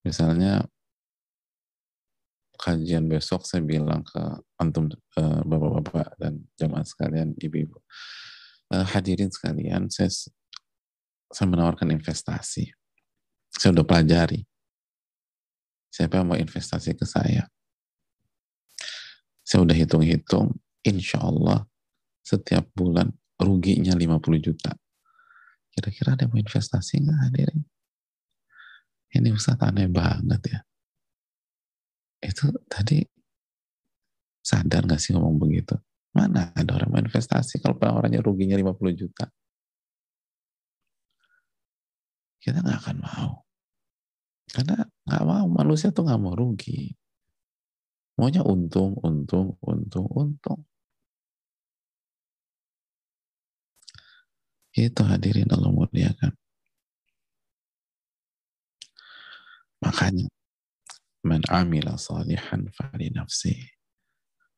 Misalnya 0.07 0.63
kajian 2.63 3.11
besok 3.11 3.43
saya 3.43 3.67
bilang 3.67 4.07
ke 4.07 4.23
antum 4.63 4.87
uh, 5.19 5.43
bapak-bapak 5.43 6.15
dan 6.23 6.47
jamaah 6.55 6.87
sekalian, 6.87 7.35
ibu-ibu, 7.43 7.83
uh, 8.71 8.87
hadirin 8.87 9.35
sekalian, 9.35 9.91
saya 9.91 10.15
saya 11.35 11.51
menawarkan 11.51 11.91
investasi. 11.91 12.71
Saya 13.51 13.75
udah 13.75 13.83
pelajari. 13.83 14.47
Siapa 15.91 16.23
yang 16.23 16.31
mau 16.31 16.39
investasi 16.39 16.95
ke 16.95 17.03
saya? 17.03 17.51
Saya 19.55 19.71
udah 19.71 19.79
hitung-hitung, 19.79 20.51
insya 20.83 21.23
Allah 21.23 21.63
setiap 22.27 22.75
bulan 22.75 23.15
ruginya 23.39 23.95
50 23.95 24.43
juta. 24.43 24.75
Kira-kira 25.71 26.19
ada 26.19 26.27
mau 26.27 26.43
investasi 26.43 27.07
nggak 27.07 27.19
hadirin? 27.23 27.63
Ini 29.15 29.31
Ustaz 29.31 29.63
aneh 29.63 29.87
banget 29.87 30.59
ya. 30.59 30.61
Itu 32.19 32.51
tadi 32.67 32.99
sadar 34.43 34.91
gak 34.91 34.99
sih 34.99 35.15
ngomong 35.15 35.39
begitu? 35.39 35.79
Mana 36.11 36.51
ada 36.51 36.75
orang 36.75 36.91
mau 36.91 36.99
investasi 36.99 37.63
kalau 37.63 37.79
orangnya 37.79 38.27
ruginya 38.27 38.59
50 38.59 38.75
juta? 38.91 39.31
Kita 42.43 42.59
nggak 42.59 42.79
akan 42.83 42.97
mau. 42.99 43.47
Karena 44.51 44.83
nggak 44.83 45.23
mau, 45.23 45.47
manusia 45.47 45.95
tuh 45.95 46.11
nggak 46.11 46.19
mau 46.19 46.35
rugi. 46.35 47.04
Maunya 48.15 48.47
untung, 48.47 48.95
untung, 49.03 49.59
untung, 49.59 50.07
untung. 50.15 50.61
Itu 54.75 55.03
hadirin 55.07 55.51
Allah 55.55 55.71
muliakan. 55.71 56.35
Makanya, 59.83 60.27
man 61.27 61.43
amila 61.51 61.95
salihan 61.99 62.71
fali 62.75 63.11
nafsi. 63.11 63.55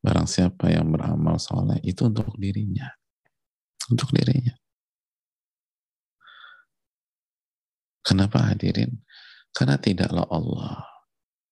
Barang 0.04 0.28
siapa 0.28 0.70
yang 0.70 0.92
beramal 0.92 1.40
soleh, 1.40 1.80
itu 1.84 2.06
untuk 2.08 2.32
dirinya. 2.36 2.88
Untuk 3.88 4.12
dirinya. 4.12 4.52
Kenapa 8.06 8.54
hadirin? 8.54 9.02
Karena 9.50 9.80
tidaklah 9.80 10.28
Allah 10.30 10.95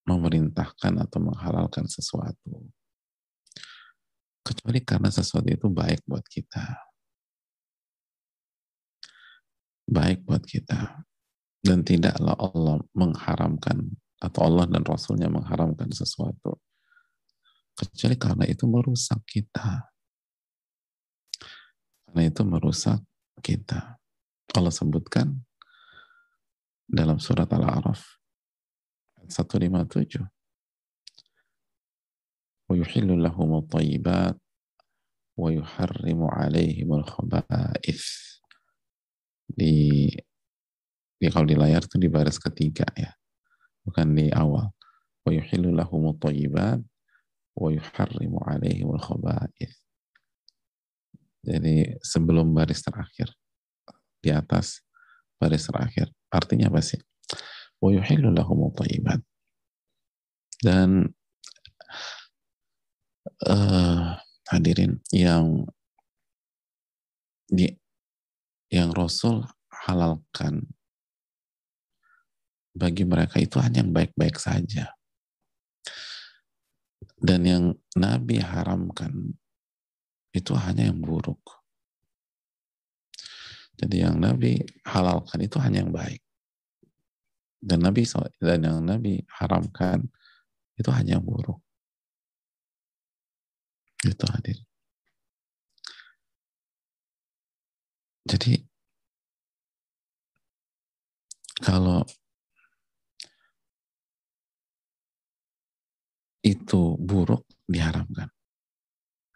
memerintahkan 0.04 1.00
atau 1.00 1.18
menghalalkan 1.20 1.88
sesuatu. 1.88 2.68
Kecuali 4.44 4.84
karena 4.84 5.08
sesuatu 5.08 5.48
itu 5.48 5.66
baik 5.72 6.04
buat 6.04 6.24
kita. 6.28 6.64
Baik 9.88 10.24
buat 10.24 10.44
kita 10.44 11.04
dan 11.64 11.80
tidaklah 11.80 12.36
Allah 12.36 12.76
mengharamkan 12.92 13.96
atau 14.20 14.40
Allah 14.44 14.68
dan 14.68 14.84
Rasulnya 14.84 15.32
mengharamkan 15.32 15.88
sesuatu 15.88 16.60
kecuali 17.74 18.16
karena 18.20 18.44
itu 18.44 18.68
merusak 18.68 19.24
kita 19.24 19.88
karena 22.06 22.22
itu 22.28 22.42
merusak 22.44 23.00
kita 23.40 23.96
Allah 24.54 24.70
sebutkan 24.70 25.40
dalam 26.84 27.16
surat 27.16 27.48
Al-A'raf 27.48 28.23
157 29.23 30.29
ويحل 32.69 33.23
لهم 33.23 33.57
الطيبات 33.57 34.37
ويحرم 35.37 36.23
عليهم 36.23 36.89
الخبائث 36.93 38.03
di 39.49 40.05
Ya 41.19 41.35
kalau 41.35 41.43
di 41.43 41.55
layar 41.59 41.83
itu 41.83 41.99
di 41.99 42.07
baris 42.07 42.39
ketiga 42.39 42.87
ya, 42.95 43.11
bukan 43.83 44.15
di 44.15 44.31
awal. 44.31 44.71
Wa 45.27 45.35
yuhillu 45.35 45.75
lahumut 45.75 46.15
thayyibat 46.23 46.79
wa 47.59 47.67
yuharrimu 47.67 48.39
alaihimul 48.39 49.03
khaba'ith. 49.03 49.75
Jadi 51.43 51.99
sebelum 51.99 52.55
baris 52.55 52.79
terakhir 52.79 53.35
di 54.23 54.31
atas 54.31 54.79
baris 55.35 55.67
terakhir. 55.67 56.07
Artinya 56.31 56.71
apa 56.71 56.79
sih? 56.79 56.99
Wa. 57.84 59.16
Dan 60.64 61.12
uh, 63.44 64.16
hadirin 64.48 65.04
yang 65.12 65.68
di 67.44 67.68
yang 68.72 68.96
Rasul 68.96 69.44
halalkan 69.68 70.64
bagi 72.72 73.04
mereka 73.04 73.36
itu 73.36 73.60
hanya 73.60 73.84
yang 73.84 73.92
baik-baik 73.92 74.40
saja. 74.40 74.96
Dan 77.20 77.44
yang 77.44 77.64
Nabi 77.94 78.40
haramkan 78.40 79.36
itu 80.32 80.52
hanya 80.56 80.88
yang 80.88 80.98
buruk. 81.04 81.38
Jadi 83.76 84.02
yang 84.02 84.16
Nabi 84.16 84.58
halalkan 84.82 85.44
itu 85.44 85.60
hanya 85.60 85.84
yang 85.84 85.92
baik. 85.92 86.23
Dan 87.64 87.80
Nabi 87.80 88.04
dan 88.44 88.60
yang 88.60 88.84
Nabi 88.84 89.24
haramkan 89.40 90.04
itu 90.76 90.90
hanya 90.92 91.16
yang 91.16 91.24
buruk. 91.24 91.64
Itu 94.04 94.28
hadir. 94.28 94.60
Jadi 98.28 98.60
kalau 101.64 102.04
itu 106.44 107.00
buruk 107.00 107.48
diharamkan. 107.64 108.28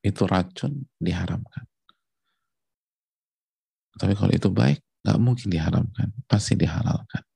Itu 0.05 0.29
racun 0.29 0.85
diharamkan. 1.01 1.65
Tapi 3.99 4.13
kalau 4.15 4.31
itu 4.31 4.47
baik, 4.53 4.79
nggak 5.03 5.19
mungkin 5.19 5.49
diharamkan, 5.51 6.15
pasti 6.31 6.55
dihalalkan. 6.55 7.28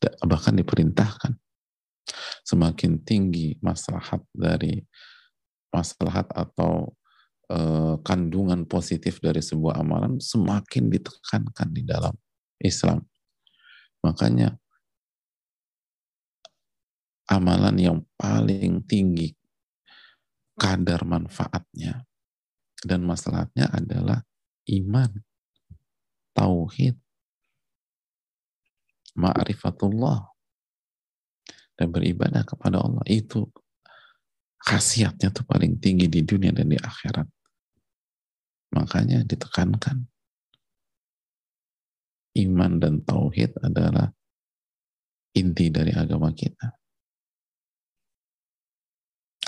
Bahkan 0.00 0.54
diperintahkan. 0.60 1.36
Semakin 2.42 3.04
tinggi 3.06 3.54
maslahat 3.60 4.24
dari 4.34 4.82
maslahat 5.70 6.26
atau 6.34 6.96
e, 7.46 7.58
kandungan 8.02 8.66
positif 8.66 9.22
dari 9.22 9.38
sebuah 9.38 9.78
amalan, 9.78 10.18
semakin 10.18 10.90
ditekankan 10.90 11.68
di 11.70 11.82
dalam 11.86 12.14
Islam. 12.58 13.06
Makanya 14.02 14.56
amalan 17.30 17.76
yang 17.78 17.98
paling 18.18 18.82
tinggi 18.90 19.30
kadar 20.58 21.06
manfaatnya 21.06 22.04
dan 22.82 23.06
masalahnya 23.06 23.70
adalah 23.70 24.24
iman, 24.68 25.10
tauhid, 26.34 26.96
ma'rifatullah 29.16 30.18
dan 31.78 31.88
beribadah 31.90 32.44
kepada 32.44 32.82
Allah. 32.82 33.02
Itu 33.08 33.48
khasiatnya 34.60 35.32
tuh 35.32 35.48
paling 35.48 35.80
tinggi 35.80 36.06
di 36.06 36.20
dunia 36.22 36.52
dan 36.52 36.68
di 36.68 36.78
akhirat. 36.78 37.26
Makanya 38.76 39.26
ditekankan 39.26 40.06
iman 42.38 42.72
dan 42.78 43.02
tauhid 43.02 43.58
adalah 43.58 44.06
inti 45.34 45.66
dari 45.72 45.90
agama 45.90 46.30
kita. 46.30 46.70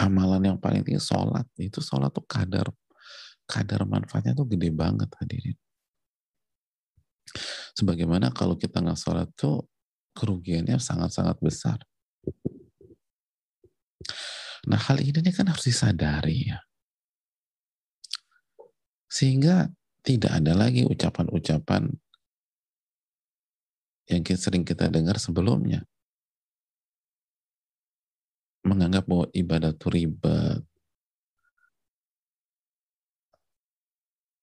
Amalan 0.03 0.55
yang 0.55 0.59
paling 0.59 0.83
tinggi 0.83 0.99
sholat 0.99 1.47
itu 1.61 1.79
sholat 1.79 2.11
tuh 2.11 2.27
kadar 2.27 2.67
kadar 3.47 3.85
manfaatnya 3.85 4.33
tuh 4.33 4.49
gede 4.49 4.73
banget 4.73 5.13
hadirin 5.21 5.59
sebagaimana 7.73 8.33
kalau 8.33 8.57
kita 8.57 8.81
nggak 8.81 8.99
sholat 8.99 9.29
tuh 9.37 9.69
kerugiannya 10.13 10.77
sangat-sangat 10.77 11.37
besar 11.41 11.79
nah 14.69 14.79
hal 14.79 15.03
ini 15.03 15.33
kan 15.35 15.49
harus 15.51 15.67
disadari 15.67 16.53
ya 16.53 16.61
sehingga 19.11 19.69
tidak 20.03 20.43
ada 20.43 20.57
lagi 20.57 20.87
ucapan-ucapan 20.89 21.91
yang 24.11 24.23
sering 24.27 24.67
kita 24.67 24.91
dengar 24.91 25.17
sebelumnya 25.17 25.87
menganggap 28.63 29.05
bahwa 29.11 29.27
ibadah 29.35 29.75
itu 29.75 29.87
ribet. 29.91 30.63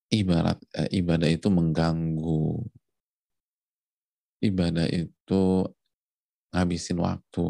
Ibarat 0.10 0.58
eh, 0.76 0.90
ibadah 1.00 1.30
itu 1.30 1.48
mengganggu. 1.48 2.66
Ibadah 4.40 4.88
itu 4.88 5.44
ngabisin 6.56 6.98
waktu. 7.00 7.46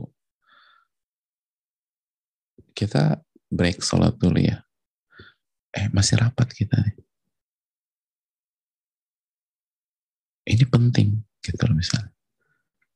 Kita 2.73 3.21
break 3.49 3.81
sholat 3.85 4.17
dulu 4.17 4.41
ya. 4.41 4.61
Eh, 5.69 5.85
masih 5.93 6.17
rapat 6.17 6.49
kita 6.49 6.75
nih. 6.81 6.97
Ini 10.49 10.65
penting, 10.65 11.21
gitu 11.45 11.61
loh 11.69 11.77
misalnya. 11.77 12.09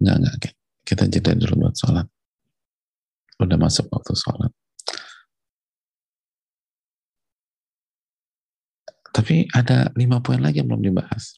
Enggak, 0.02 0.16
enggak, 0.18 0.54
kita 0.82 1.06
jeda 1.06 1.38
dulu 1.38 1.70
buat 1.70 1.78
sholat. 1.78 2.08
Udah 3.38 3.58
masuk 3.62 3.86
waktu 3.94 4.18
sholat. 4.18 4.50
Tapi 9.14 9.46
ada 9.54 9.94
lima 9.94 10.18
poin 10.26 10.42
lagi 10.42 10.58
yang 10.58 10.74
belum 10.74 10.82
dibahas. 10.90 11.38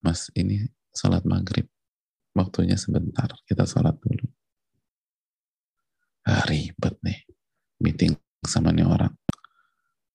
Mas, 0.00 0.32
ini 0.32 0.64
sholat 0.96 1.22
maghrib. 1.28 1.68
Waktunya 2.32 2.80
sebentar, 2.80 3.28
kita 3.44 3.68
sholat 3.68 3.96
dulu. 4.00 4.28
Ah, 6.26 6.42
ribet 6.48 6.96
nih, 7.04 7.20
meeting 7.80 8.12
sama 8.42 8.72
nih 8.72 8.88
orang. 8.88 9.12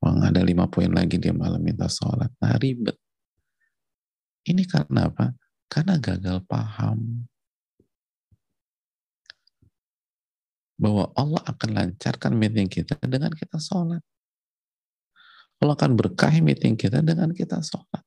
Wah, 0.02 0.28
ada 0.28 0.42
lima 0.42 0.66
poin 0.66 0.90
lagi 0.90 1.22
dia 1.22 1.32
malam 1.32 1.62
minta 1.62 1.86
sholat. 1.86 2.34
Nah, 2.42 2.58
ribet. 2.58 2.98
Ini 4.42 4.66
karena 4.66 5.06
apa? 5.06 5.38
Karena 5.70 6.02
gagal 6.02 6.42
paham. 6.50 7.30
Bahwa 10.82 11.14
Allah 11.14 11.42
akan 11.46 11.70
lancarkan 11.78 12.34
meeting 12.34 12.66
kita 12.66 12.98
dengan 13.06 13.30
kita 13.30 13.62
sholat. 13.62 14.02
Allah 15.62 15.78
akan 15.78 15.94
berkahi 15.94 16.42
meeting 16.42 16.74
kita 16.74 17.06
dengan 17.06 17.30
kita 17.30 17.62
sholat. 17.62 18.02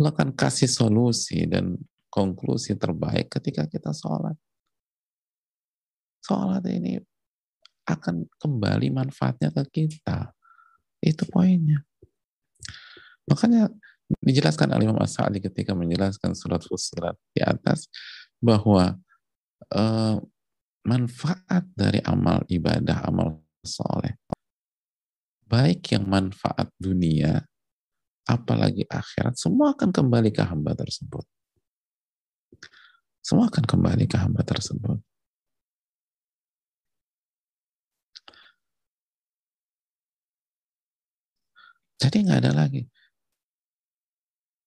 Allah 0.00 0.16
akan 0.16 0.32
kasih 0.32 0.64
solusi 0.64 1.44
dan 1.44 1.76
konklusi 2.08 2.72
terbaik 2.80 3.28
ketika 3.28 3.68
kita 3.68 3.92
sholat. 3.92 4.32
Sholat 6.24 6.64
ini 6.72 6.96
akan 7.84 8.24
kembali 8.40 8.88
manfaatnya 8.96 9.52
ke 9.52 9.84
kita. 9.84 10.32
Itu 11.04 11.28
poinnya. 11.28 11.84
Makanya 13.28 13.68
dijelaskan 14.24 14.72
oleh 14.72 14.88
Imam 14.88 15.04
As-Sa'di 15.04 15.44
ketika 15.44 15.76
menjelaskan 15.76 16.32
surat 16.32 16.64
Fusilat 16.64 17.20
di 17.36 17.44
atas 17.44 17.86
bahwa 18.40 18.96
uh, 19.76 20.16
manfaat 20.80 21.68
dari 21.76 22.00
amal 22.08 22.40
ibadah, 22.48 23.04
amal 23.04 23.44
soleh, 23.60 24.16
baik 25.44 25.92
yang 25.92 26.08
manfaat 26.08 26.72
dunia 26.80 27.49
apalagi 28.28 28.84
akhirat, 28.88 29.36
semua 29.36 29.72
akan 29.72 29.90
kembali 29.92 30.30
ke 30.34 30.42
hamba 30.44 30.76
tersebut. 30.76 31.24
Semua 33.20 33.52
akan 33.52 33.64
kembali 33.64 34.04
ke 34.08 34.16
hamba 34.16 34.42
tersebut. 34.42 34.98
Jadi 42.00 42.16
nggak 42.24 42.40
ada 42.48 42.52
lagi. 42.56 42.82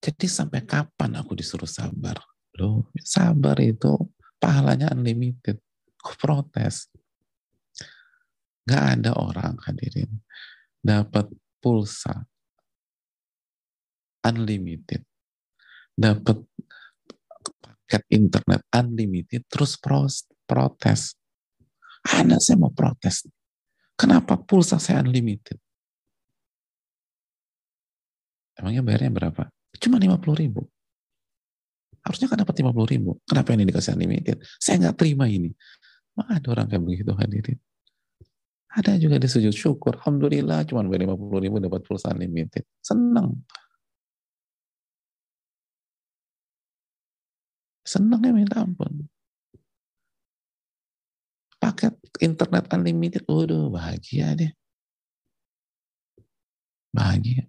Jadi 0.03 0.25
sampai 0.29 0.61
kapan 0.67 1.17
aku 1.17 1.33
disuruh 1.33 1.67
sabar? 1.67 2.21
Loh, 2.61 2.93
sabar 3.01 3.57
itu 3.57 3.97
pahalanya 4.37 4.93
unlimited. 4.93 5.57
Aku 6.03 6.13
protes. 6.21 6.93
Nggak 8.69 8.83
ada 8.99 9.11
orang 9.17 9.57
hadirin 9.65 10.21
dapat 10.83 11.31
pulsa 11.63 12.27
unlimited, 14.23 15.03
dapat 15.93 16.41
paket 17.63 18.03
internet 18.09 18.61
unlimited, 18.73 19.43
terus 19.51 19.77
protes. 20.47 21.13
Anak 22.03 22.43
saya 22.43 22.59
mau 22.59 22.71
protes. 22.71 23.27
Kenapa 23.95 24.35
pulsa 24.35 24.81
saya 24.81 24.99
unlimited? 25.05 25.55
Emangnya 28.59 28.83
bayarnya 28.83 29.11
berapa? 29.13 29.43
Cuma 29.79 29.97
50 30.01 30.19
ribu. 30.35 30.67
Harusnya 32.03 32.27
kan 32.27 32.43
dapat 32.43 32.59
50 32.59 32.75
ribu. 32.91 33.15
Kenapa 33.23 33.55
ini 33.55 33.63
dikasih 33.63 33.95
unlimited? 33.95 34.37
Saya 34.59 34.83
nggak 34.83 34.97
terima 34.99 35.25
ini. 35.31 35.55
Maka 36.13 36.43
ada 36.43 36.47
orang 36.51 36.67
kayak 36.69 36.83
begitu 36.83 37.11
hadirin. 37.15 37.57
Ada 38.73 38.97
juga 38.97 39.21
di 39.21 39.29
sujud 39.29 39.53
syukur. 39.53 40.01
Alhamdulillah 40.01 40.65
cuma 40.67 40.83
bayar 40.85 41.13
50 41.13 41.45
ribu 41.45 41.55
dapat 41.61 41.81
pulsa 41.85 42.11
unlimited. 42.11 42.65
Senang. 42.83 43.45
Senangnya 47.93 48.33
minta 48.33 48.57
ampun. 48.65 49.05
Paket 51.61 51.93
internet 52.25 52.65
unlimited, 52.73 53.21
waduh 53.29 53.69
bahagia 53.69 54.33
deh. 54.33 54.49
Bahagia. 56.89 57.45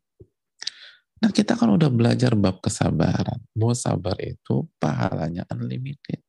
Nah 1.25 1.33
kita 1.33 1.57
kan 1.57 1.73
udah 1.73 1.89
belajar 1.89 2.37
bab 2.37 2.61
kesabaran. 2.61 3.41
Bahwa 3.57 3.73
sabar 3.73 4.21
itu 4.21 4.69
pahalanya 4.77 5.49
unlimited. 5.49 6.21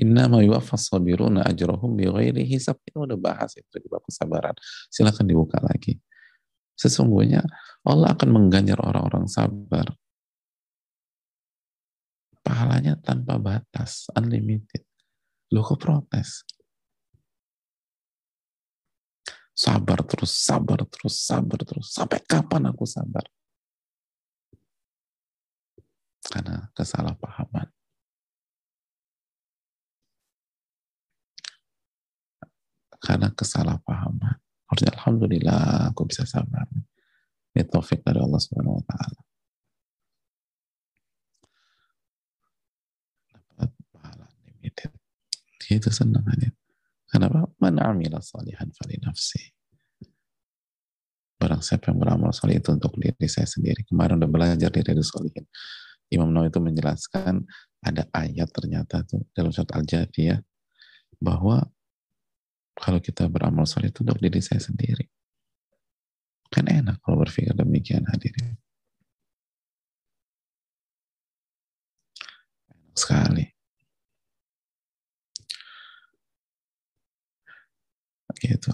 Inna 0.00 0.32
ma 0.32 0.40
yuwaffas 0.40 0.88
sabiruna 0.88 1.44
ajrahum 1.44 1.92
bi 1.92 2.08
ghairi 2.08 2.48
hisab. 2.48 2.80
Kita 2.80 3.04
udah 3.04 3.20
bahas 3.20 3.52
itu 3.60 3.76
di 3.76 3.88
bab 3.92 4.00
kesabaran. 4.00 4.56
Silahkan 4.88 5.28
dibuka 5.28 5.60
lagi. 5.60 6.00
Sesungguhnya 6.78 7.42
Allah 7.88 8.12
akan 8.12 8.28
mengganjar 8.28 8.76
orang-orang 8.84 9.24
sabar. 9.24 9.88
Pahalanya 12.44 13.00
tanpa 13.00 13.40
batas, 13.40 14.12
unlimited. 14.12 14.84
Lu 15.48 15.64
kok 15.64 15.80
protes? 15.80 16.44
Sabar 19.56 20.04
terus, 20.04 20.36
sabar 20.36 20.84
terus, 20.84 21.16
sabar 21.24 21.60
terus. 21.64 21.88
Sampai 21.88 22.20
kapan 22.28 22.68
aku 22.68 22.84
sabar? 22.84 23.24
Karena 26.28 26.68
kesalahpahaman. 26.76 27.68
Karena 33.00 33.28
kesalahpahaman. 33.32 34.36
Alhamdulillah 34.68 35.88
aku 35.96 36.04
bisa 36.04 36.28
sabar. 36.28 36.68
Ini 37.58 37.66
taufik 37.66 38.06
dari 38.06 38.22
Allah 38.22 38.38
Subhanahu 38.38 38.78
wa 38.78 38.84
taala. 38.86 39.20
Dapat 43.34 43.70
pahala 43.90 44.30
limited. 44.46 44.94
Itu 45.66 45.90
senang 45.90 46.22
hadir. 46.30 46.54
Kenapa? 47.10 47.50
Man 47.58 47.82
amila 47.82 48.22
salihan 48.22 48.70
fali 48.70 49.02
nafsi. 49.02 49.42
Barang 51.34 51.58
siapa 51.58 51.90
yang 51.90 51.98
beramal 51.98 52.30
salih 52.30 52.62
itu 52.62 52.70
untuk 52.70 52.94
diri 52.94 53.26
saya 53.26 53.50
sendiri. 53.50 53.82
Kemarin 53.90 54.22
udah 54.22 54.30
belajar 54.30 54.70
di 54.70 54.78
Riyadus 54.78 55.10
Solihin. 55.10 55.42
Imam 56.14 56.30
Nawawi 56.30 56.54
itu 56.54 56.62
menjelaskan 56.62 57.42
ada 57.82 58.06
ayat 58.14 58.54
ternyata 58.54 59.02
tuh 59.02 59.26
dalam 59.34 59.50
surat 59.50 59.74
Al-Jathiyah 59.74 60.38
bahwa 61.18 61.66
kalau 62.78 63.02
kita 63.02 63.26
beramal 63.26 63.66
soleh 63.66 63.90
itu 63.90 64.06
untuk 64.06 64.22
diri 64.22 64.38
saya 64.38 64.62
sendiri. 64.62 65.10
Kan 66.48 66.64
enak 66.64 66.96
kalau 67.04 67.20
berpikir 67.20 67.52
demikian 67.52 68.08
hadirin. 68.08 68.56
Enak 72.72 72.96
sekali. 72.96 73.44
Gitu. 78.38 78.70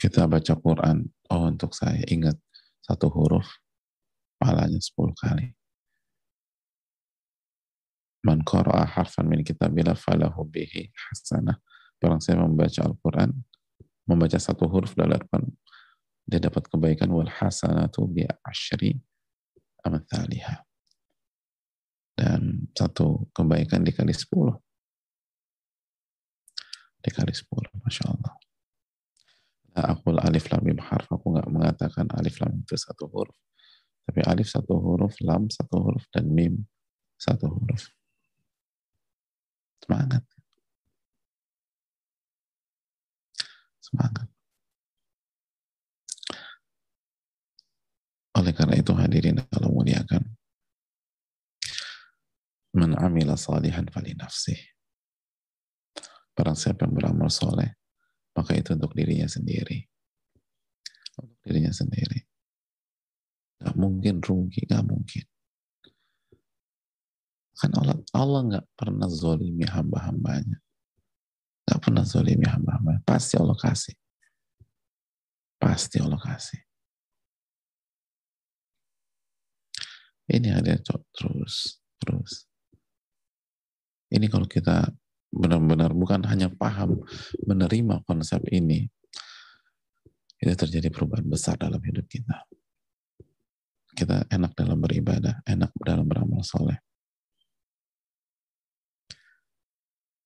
Kita 0.00 0.24
baca 0.24 0.54
Quran, 0.56 1.04
oh 1.28 1.44
untuk 1.48 1.76
saya 1.76 2.00
ingat 2.08 2.40
satu 2.80 3.12
huruf, 3.12 3.44
pahalanya 4.40 4.80
10 4.80 5.12
kali. 5.12 5.52
Man 8.24 8.40
qara'a 8.40 8.88
harfan 8.88 9.28
min 9.28 9.44
kitabillah 9.44 9.96
falahu 9.96 10.48
bihi 10.48 10.88
hasanah 10.96 11.60
Barang 12.00 12.20
saya 12.20 12.40
membaca 12.40 12.84
Al-Quran, 12.84 13.32
membaca 14.04 14.36
satu 14.36 14.68
huruf 14.68 14.92
dalam 14.92 15.16
Al-Quran, 15.16 15.48
dia 16.24 16.40
dapat 16.40 16.68
kebaikan 16.68 17.12
wal 17.12 17.28
hasanatu 17.28 18.08
bi 18.08 18.24
asyri 18.44 18.96
amthaliha. 19.84 20.64
Dan 22.14 22.70
satu 22.72 23.28
kebaikan 23.34 23.82
dikali 23.82 24.14
sepuluh. 24.14 24.54
Dikali 27.04 27.34
sepuluh, 27.36 27.68
Masya 27.84 28.04
Allah. 28.08 28.34
aku 29.74 30.14
alif 30.22 30.46
lam 30.54 30.62
mim 30.62 30.78
harf, 30.78 31.10
aku 31.10 31.34
nggak 31.34 31.50
mengatakan 31.50 32.06
alif 32.14 32.38
lam 32.38 32.62
itu 32.62 32.78
satu 32.78 33.10
huruf. 33.10 33.34
Tapi 34.06 34.20
alif 34.24 34.48
satu 34.48 34.78
huruf, 34.78 35.18
lam 35.20 35.50
satu 35.50 35.82
huruf, 35.82 36.06
dan 36.14 36.30
mim 36.30 36.62
satu 37.18 37.50
huruf. 37.50 37.90
Semangat. 39.82 40.24
Semangat. 43.94 44.26
Oleh 48.34 48.50
karena 48.50 48.74
itu 48.74 48.90
hadirin 48.90 49.38
kalau 49.46 49.70
muliakan, 49.70 50.34
Man 52.74 52.98
amila 52.98 53.38
salihan 53.38 53.86
fali 53.86 54.18
nafsih. 54.18 54.58
Barang 56.34 56.58
siapa 56.58 56.90
yang 56.90 56.98
beramal 56.98 57.30
soleh, 57.30 57.78
maka 58.34 58.58
itu 58.58 58.74
untuk 58.74 58.90
dirinya 58.98 59.30
sendiri. 59.30 59.86
Untuk 61.14 61.38
dirinya 61.46 61.70
sendiri. 61.70 62.18
Gak 63.62 63.78
mungkin 63.78 64.18
rugi, 64.18 64.66
gak 64.66 64.82
mungkin. 64.82 65.22
Kan 67.54 67.70
Allah 67.78 68.02
Allah 68.10 68.40
nggak 68.50 68.66
pernah 68.74 69.06
zolimi 69.06 69.62
hamba-hambanya. 69.62 70.63
Gak 71.64 71.80
pernah 71.80 72.04
zolimi 72.04 72.44
hamba-hambanya. 72.44 73.00
Pasti 73.08 73.40
Allah 73.40 73.56
kasih. 73.56 73.96
Pasti 75.56 75.96
Allah 75.96 76.20
kasih. 76.20 76.60
Ini 80.24 80.56
ada 80.56 80.76
terus, 81.12 81.80
terus. 82.00 82.48
Ini 84.08 84.24
kalau 84.32 84.48
kita 84.48 84.88
benar-benar 85.28 85.92
bukan 85.92 86.24
hanya 86.30 86.48
paham, 86.48 87.02
menerima 87.44 88.06
konsep 88.06 88.40
ini, 88.48 88.88
itu 90.40 90.54
terjadi 90.54 90.88
perubahan 90.88 91.26
besar 91.28 91.60
dalam 91.60 91.80
hidup 91.80 92.06
kita. 92.08 92.46
Kita 93.94 94.26
enak 94.28 94.52
dalam 94.56 94.80
beribadah, 94.80 95.44
enak 95.44 95.72
dalam 95.80 96.06
beramal 96.08 96.40
soleh. 96.44 96.78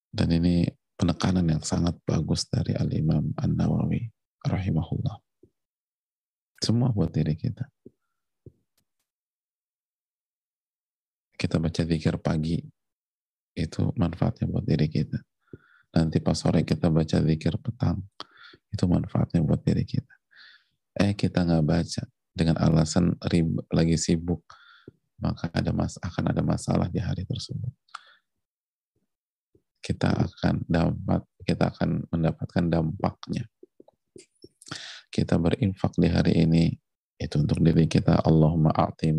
Dan 0.08 0.32
ini 0.34 0.64
penekanan 0.98 1.46
yang 1.46 1.62
sangat 1.62 1.94
bagus 2.02 2.50
dari 2.50 2.74
Al-Imam 2.74 3.30
An-Nawawi 3.38 4.10
rahimahullah. 4.42 5.22
Semua 6.58 6.90
buat 6.90 7.14
diri 7.14 7.38
kita. 7.38 7.70
Kita 11.38 11.62
baca 11.62 11.82
zikir 11.86 12.18
pagi, 12.18 12.58
itu 13.54 13.94
manfaatnya 13.94 14.50
buat 14.50 14.66
diri 14.66 14.90
kita. 14.90 15.22
Nanti 15.94 16.18
pas 16.18 16.34
sore 16.34 16.66
kita 16.66 16.90
baca 16.90 17.22
zikir 17.22 17.54
petang, 17.62 18.02
itu 18.74 18.84
manfaatnya 18.90 19.38
buat 19.46 19.62
diri 19.62 19.86
kita. 19.86 20.14
Eh 20.98 21.14
kita 21.14 21.46
nggak 21.46 21.62
baca 21.62 22.02
dengan 22.34 22.58
alasan 22.58 23.14
rib, 23.30 23.54
lagi 23.70 23.94
sibuk, 23.94 24.42
maka 25.22 25.46
ada 25.54 25.70
mas 25.70 25.94
akan 26.02 26.34
ada 26.34 26.42
masalah 26.42 26.90
di 26.90 26.98
hari 26.98 27.22
tersebut. 27.22 27.70
Kita 29.88 30.12
akan 30.12 30.68
dapat 30.68 31.24
kita 31.48 31.72
akan 31.72 32.04
mendapatkan 32.12 32.64
dampaknya. 32.68 33.48
Kita 35.08 35.40
berinfak 35.40 35.96
di 35.96 36.12
hari 36.12 36.44
ini 36.44 36.68
itu 37.16 37.40
untuk 37.40 37.64
diri 37.64 37.88
kita 37.88 38.20
Allahumma 38.20 38.68
a'ti 38.76 39.16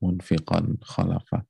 munfiqan 0.00 0.80
khalafa 0.80 1.44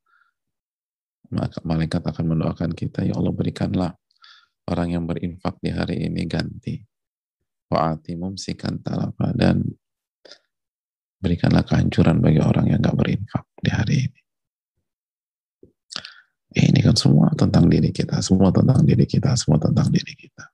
maka 1.31 1.63
malaikat 1.63 2.03
akan 2.03 2.35
mendoakan 2.35 2.75
kita, 2.75 3.07
ya 3.07 3.15
Allah 3.15 3.31
berikanlah 3.31 3.91
orang 4.67 4.99
yang 4.99 5.05
berinfak 5.07 5.63
di 5.63 5.71
hari 5.71 6.03
ini 6.11 6.27
ganti. 6.27 6.75
Wa'ati 7.71 8.19
mumsikan 8.19 8.83
talafa 8.83 9.31
dan 9.31 9.63
berikanlah 11.23 11.63
kehancuran 11.63 12.19
bagi 12.19 12.43
orang 12.43 12.75
yang 12.75 12.83
gak 12.83 12.99
berinfak 12.99 13.47
di 13.63 13.71
hari 13.71 13.97
ini. 14.11 14.20
Ini 16.51 16.83
kan 16.83 16.99
semua 16.99 17.31
tentang 17.39 17.71
diri 17.71 17.95
kita, 17.95 18.19
semua 18.19 18.51
tentang 18.51 18.83
diri 18.83 19.07
kita, 19.07 19.39
semua 19.39 19.63
tentang 19.63 19.87
diri 19.87 20.15
kita. 20.19 20.45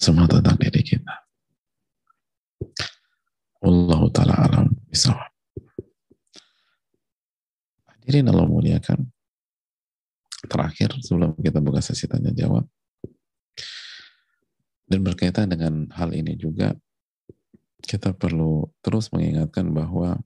Semua 0.00 0.26
tentang 0.26 0.56
diri 0.58 0.82
kita. 0.82 1.14
Allah 3.60 4.02
ta'ala 4.10 4.34
alam 4.34 4.66
bisawab. 4.88 5.30
Hadirin 7.86 8.32
Allah 8.32 8.48
muliakan. 8.48 9.06
Terakhir 10.48 10.96
sebelum 11.04 11.36
kita 11.38 11.60
buka 11.60 11.84
sesi 11.84 12.08
tanya 12.08 12.32
jawab. 12.32 12.64
Dan 14.90 15.06
berkaitan 15.06 15.52
dengan 15.52 15.86
hal 15.94 16.16
ini 16.16 16.34
juga 16.34 16.74
kita 17.84 18.16
perlu 18.16 18.66
terus 18.82 19.12
mengingatkan 19.14 19.70
bahwa 19.70 20.18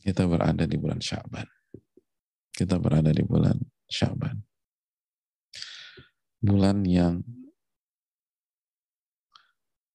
kita 0.00 0.24
berada 0.26 0.64
di 0.64 0.76
bulan 0.80 1.00
Syaban. 1.00 1.46
Kita 2.50 2.76
berada 2.80 3.12
di 3.12 3.22
bulan 3.24 3.56
Syaban. 3.86 4.36
Bulan 6.40 6.82
yang 6.88 7.20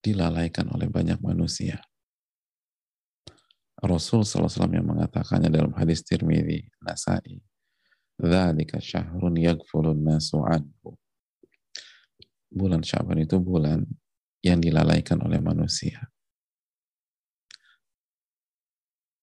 dilalaikan 0.06 0.70
oleh 0.70 0.86
banyak 0.86 1.18
manusia 1.18 1.82
Rasul 3.86 4.24
SAW 4.24 4.72
yang 4.72 4.88
mengatakannya 4.88 5.52
dalam 5.52 5.76
hadis 5.78 6.02
Tirmidzi, 6.02 6.72
Nasai, 6.82 7.44
"Dzalika 8.16 8.80
syahrun 8.80 9.36
yaghfulun 9.36 10.00
nasu 10.00 10.42
anhu." 10.42 10.98
Bulan 12.50 12.82
Syaban 12.82 13.20
itu 13.20 13.38
bulan 13.38 13.84
yang 14.40 14.64
dilalaikan 14.64 15.20
oleh 15.22 15.44
manusia. 15.44 16.08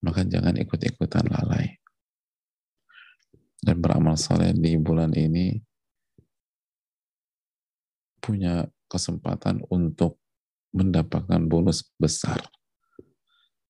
Maka 0.03 0.27
jangan 0.27 0.59
ikut-ikutan 0.59 1.27
lalai. 1.31 1.79
Dan 3.63 3.79
beramal 3.79 4.19
soleh 4.19 4.51
di 4.51 4.75
bulan 4.75 5.15
ini 5.15 5.55
punya 8.19 8.67
kesempatan 8.91 9.63
untuk 9.71 10.19
mendapatkan 10.75 11.47
bonus 11.47 11.87
besar 11.95 12.43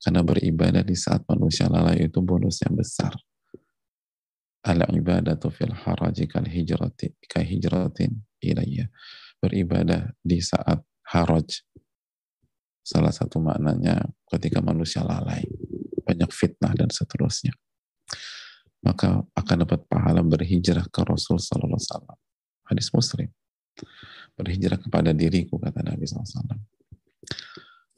karena 0.02 0.26
beribadah 0.26 0.82
di 0.82 0.98
saat 0.98 1.22
manusia 1.30 1.70
lalai 1.70 2.10
itu 2.10 2.18
bonus 2.18 2.58
yang 2.66 2.74
besar. 2.74 3.14
Al-ibadatu 4.66 5.46
fil 5.54 5.70
haraji 5.70 6.26
kal 6.26 6.46
hijrati 6.46 7.14
ka 7.30 7.38
hijratin 7.38 8.18
ilayya. 8.42 8.90
Beribadah 9.38 10.10
di 10.18 10.42
saat 10.42 10.82
haraj. 11.06 11.62
Salah 12.82 13.14
satu 13.14 13.38
maknanya 13.38 14.02
ketika 14.26 14.58
manusia 14.58 15.06
lalai, 15.06 15.46
banyak 16.02 16.30
fitnah 16.34 16.74
dan 16.74 16.90
seterusnya. 16.90 17.54
Maka 18.82 19.22
akan 19.38 19.56
dapat 19.62 19.86
pahala 19.86 20.26
berhijrah 20.26 20.90
ke 20.90 21.00
Rasul 21.06 21.38
sallallahu 21.38 21.78
alaihi 21.78 21.86
wasallam. 21.86 22.18
Hadis 22.66 22.88
Muslim. 22.90 23.28
Berhijrah 24.34 24.78
kepada 24.80 25.14
diriku 25.14 25.60
kata 25.60 25.86
Nabi 25.86 26.08
SAW. 26.08 26.58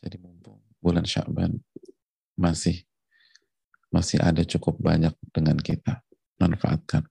Jadi 0.03 0.17
mumpung 0.21 0.61
bulan 0.83 1.09
Syaban 1.09 1.57
masih 2.37 2.85
masih 3.89 4.19
ada 4.21 4.43
cukup 4.45 4.77
banyak 4.77 5.15
dengan 5.33 5.57
kita. 5.57 6.05
Manfaatkan. 6.37 7.07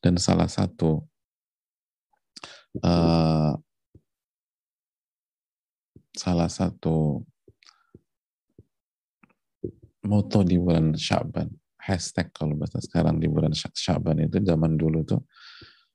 Dan 0.00 0.16
salah 0.16 0.48
satu 0.48 1.04
uh, 2.80 3.52
salah 6.16 6.50
satu 6.50 7.22
moto 10.06 10.44
di 10.46 10.56
bulan 10.56 10.96
Syaban, 10.96 11.48
hashtag 11.80 12.32
kalau 12.32 12.56
bahasa 12.56 12.80
sekarang 12.80 13.20
di 13.20 13.28
bulan 13.28 13.52
Syaban 13.52 14.24
itu 14.24 14.40
zaman 14.40 14.76
dulu 14.76 15.04
tuh 15.04 15.24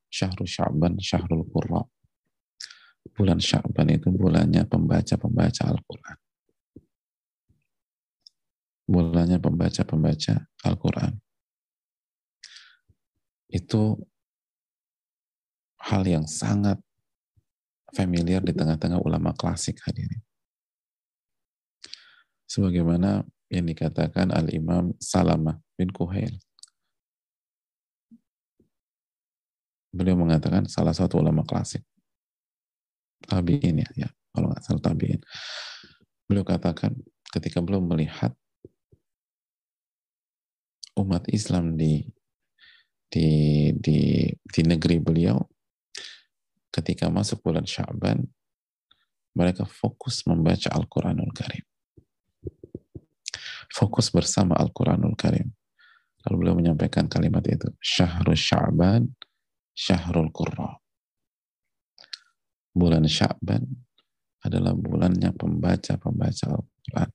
Syahrul 0.10 0.50
Syaban, 0.50 0.98
Syahrul 1.02 1.46
Qurra. 1.50 1.82
Bulan 3.16 3.38
Syaban 3.38 3.94
itu 3.94 4.10
bulannya 4.10 4.66
pembaca-pembaca 4.66 5.70
Al-Quran 5.70 6.18
bulannya 8.86 9.42
pembaca-pembaca 9.42 10.46
Al-Quran. 10.62 11.14
Itu 13.50 13.98
hal 15.82 16.06
yang 16.06 16.26
sangat 16.26 16.82
familiar 17.94 18.42
di 18.42 18.54
tengah-tengah 18.54 19.02
ulama 19.02 19.34
klasik 19.34 19.82
hadirin. 19.86 20.22
Sebagaimana 22.46 23.26
yang 23.50 23.66
dikatakan 23.70 24.34
Al-Imam 24.34 24.94
Salamah 24.98 25.62
bin 25.78 25.94
Kuhail. 25.94 26.34
Beliau 29.96 30.20
mengatakan 30.20 30.68
salah 30.68 30.92
satu 30.92 31.24
ulama 31.24 31.48
klasik. 31.48 31.86
Tabi'in 33.26 33.80
ya, 33.80 33.90
ya 33.96 34.10
kalau 34.36 34.52
nggak 34.52 34.64
salah 34.66 34.84
tabi'in. 34.84 35.22
Beliau 36.28 36.44
katakan 36.44 36.92
ketika 37.32 37.64
belum 37.64 37.88
melihat 37.88 38.36
umat 41.00 41.28
Islam 41.32 41.80
di 41.80 42.04
di 43.12 43.28
di 43.78 44.28
di 44.32 44.62
negeri 44.66 45.00
beliau 45.00 45.40
ketika 46.74 47.08
masuk 47.08 47.40
bulan 47.46 47.64
Syaban 47.64 48.28
mereka 49.36 49.64
fokus 49.64 50.24
membaca 50.28 50.72
Al-Quranul 50.72 51.32
Karim 51.32 51.64
fokus 53.72 54.12
bersama 54.14 54.58
Al-Quranul 54.58 55.18
Karim. 55.18 55.50
Lalu 56.26 56.36
beliau 56.42 56.56
menyampaikan 56.58 57.06
kalimat 57.06 57.46
itu. 57.46 57.70
Syahrul 57.78 58.38
Sya'ban 58.38 59.06
Syahrul 59.76 60.32
Qurra. 60.32 60.72
Bulan 62.72 63.06
Sya'ban 63.06 63.62
adalah 64.42 64.74
bulannya 64.74 65.36
pembaca-pembaca 65.36 66.46
Al-Quran. 66.54 67.10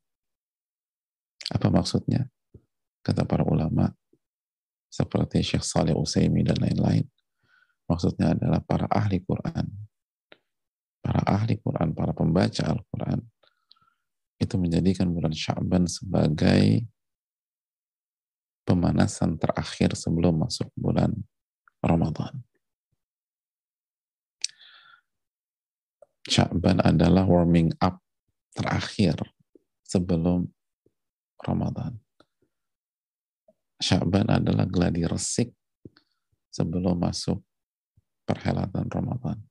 Apa 1.51 1.67
maksudnya? 1.73 2.31
Kata 3.01 3.25
para 3.25 3.43
ulama, 3.49 3.89
seperti 4.91 5.41
Syekh 5.41 5.65
Saleh 5.65 5.97
Usaimi 5.97 6.45
dan 6.45 6.61
lain-lain, 6.61 7.07
maksudnya 7.89 8.37
adalah 8.37 8.61
para 8.61 8.87
ahli 8.91 9.23
Quran. 9.25 9.67
Para 11.01 11.23
ahli 11.25 11.57
Quran, 11.57 11.97
para 11.97 12.13
pembaca 12.13 12.63
Al-Quran, 12.67 13.25
itu 14.41 14.57
menjadikan 14.57 15.13
bulan 15.13 15.37
Sya'ban 15.37 15.85
sebagai 15.85 16.89
pemanasan 18.65 19.37
terakhir 19.37 19.93
sebelum 19.93 20.41
masuk 20.41 20.73
bulan 20.73 21.13
Ramadan. 21.85 22.41
Sya'ban 26.25 26.81
adalah 26.81 27.29
warming 27.29 27.75
up 27.85 28.01
terakhir 28.57 29.21
sebelum 29.85 30.49
Ramadan. 31.43 32.01
Sya'ban 33.81 34.29
adalah 34.31 34.65
gladi 34.65 35.05
resik 35.05 35.51
sebelum 36.53 37.01
masuk 37.01 37.43
perhelatan 38.23 38.87
Ramadan. 38.87 39.50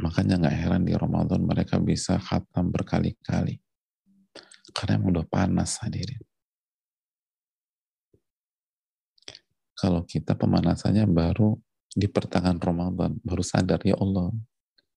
Makanya 0.00 0.40
nggak 0.40 0.56
heran 0.56 0.82
di 0.88 0.96
Ramadan 0.96 1.44
mereka 1.44 1.76
bisa 1.76 2.16
khatam 2.16 2.72
berkali-kali. 2.72 3.60
Karena 4.72 4.96
emang 4.96 5.20
udah 5.20 5.26
panas 5.28 5.76
hadirin. 5.84 6.20
Kalau 9.76 10.04
kita 10.04 10.36
pemanasannya 10.36 11.04
baru 11.08 11.56
di 11.88 12.08
pertengahan 12.08 12.60
Ramadan, 12.60 13.16
baru 13.24 13.40
sadar, 13.44 13.80
ya 13.84 13.96
Allah, 13.96 14.32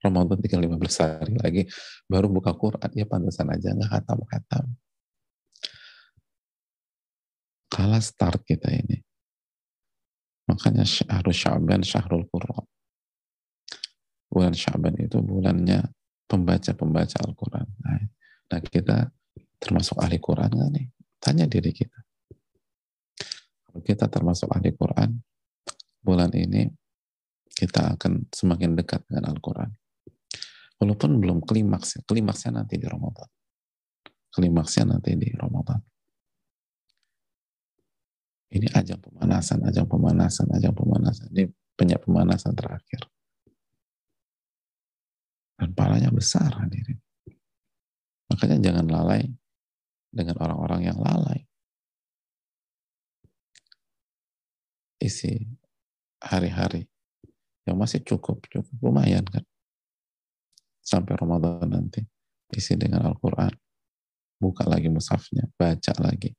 Ramadan 0.03 0.37
tinggal 0.43 0.67
15 0.67 0.99
hari 0.99 1.35
lagi, 1.39 1.61
baru 2.07 2.27
buka 2.27 2.51
Quran, 2.51 2.91
ya 2.91 3.07
pantasan 3.07 3.47
aja 3.47 3.71
nggak 3.71 3.89
khatam-khatam. 3.91 4.65
Kalah 7.71 8.03
start 8.03 8.43
kita 8.43 8.69
ini. 8.69 9.01
Makanya 10.51 10.83
harus 11.09 11.35
Sya'ban 11.39 11.81
Syahrul 11.81 12.27
Quran. 12.27 12.67
Bulan 14.33 14.57
Sya'ban 14.57 14.97
itu 14.97 15.21
bulannya 15.21 15.85
pembaca-pembaca 16.25 17.21
Al-Quran. 17.21 17.67
Nah, 17.85 18.01
nah, 18.49 18.59
kita 18.65 19.13
termasuk 19.61 20.01
ahli 20.01 20.17
Quran 20.17 20.49
nggak 20.49 20.71
nih? 20.73 20.87
Tanya 21.21 21.45
diri 21.45 21.69
kita. 21.69 21.99
Kalau 23.69 23.79
kita 23.85 24.09
termasuk 24.09 24.49
ahli 24.49 24.73
Quran, 24.73 25.21
bulan 26.01 26.33
ini 26.33 26.65
kita 27.53 27.93
akan 27.93 28.33
semakin 28.33 28.73
dekat 28.73 29.05
dengan 29.05 29.29
Al-Quran. 29.37 29.69
Walaupun 30.81 31.21
belum 31.21 31.45
klimaks, 31.45 32.01
klimaksnya 32.03 32.59
nanti 32.59 32.81
di 32.81 32.89
Ramadan. 32.89 33.29
Klimaksnya 34.33 34.97
nanti 34.97 35.13
di 35.13 35.29
Ramadan. 35.29 35.77
Ini 38.53 38.69
ajang 38.73 39.01
pemanasan, 39.01 39.65
ajang 39.69 39.85
pemanasan, 39.85 40.49
ajang 40.53 40.73
pemanasan. 40.73 41.29
Ini 41.33 41.45
banyak 41.77 41.99
pemanasan 42.01 42.53
terakhir. 42.57 43.12
Dan 45.53 45.69
parahnya 45.77 46.09
besar 46.09 46.49
hadirin. 46.59 46.97
Makanya 48.29 48.57
jangan 48.59 48.87
lalai 48.89 49.29
dengan 50.09 50.37
orang-orang 50.41 50.89
yang 50.89 50.97
lalai. 50.97 51.45
Isi 54.97 55.37
hari-hari 56.23 56.87
yang 57.67 57.77
masih 57.77 58.01
cukup, 58.01 58.43
cukup 58.49 58.75
lumayan 58.81 59.23
kan. 59.27 59.43
Sampai 60.83 61.15
Ramadan 61.15 61.69
nanti 61.69 62.01
isi 62.51 62.75
dengan 62.75 63.07
Al-Quran. 63.07 63.53
Buka 64.41 64.67
lagi 64.67 64.91
musafnya, 64.91 65.47
baca 65.55 65.93
lagi 66.03 66.35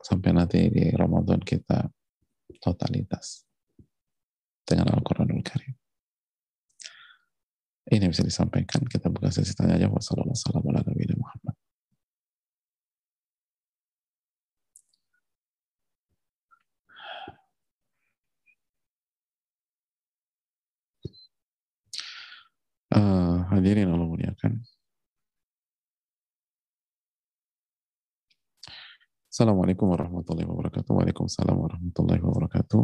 sampai 0.00 0.32
nanti 0.32 0.66
di 0.72 0.90
Ramadan 0.96 1.38
kita 1.38 1.86
totalitas 2.58 3.49
dengan 4.70 4.94
Al-Quranul 4.94 5.42
Karim. 5.42 5.74
Ini 7.90 8.06
bisa 8.06 8.22
disampaikan. 8.22 8.86
Kita 8.86 9.10
buka 9.10 9.34
sesi 9.34 9.50
tanya 9.58 9.74
jawab. 9.74 9.98
Wassalamualaikum 9.98 11.18
Muhammad. 11.18 11.54
Uh, 22.90 23.46
hadirin 23.54 23.90
Allah 23.90 24.06
muliakan. 24.06 24.62
Assalamualaikum 29.30 29.86
warahmatullahi 29.94 30.46
wabarakatuh. 30.46 30.90
Waalaikumsalam 30.90 31.54
warahmatullahi 31.54 32.22
wabarakatuh. 32.22 32.82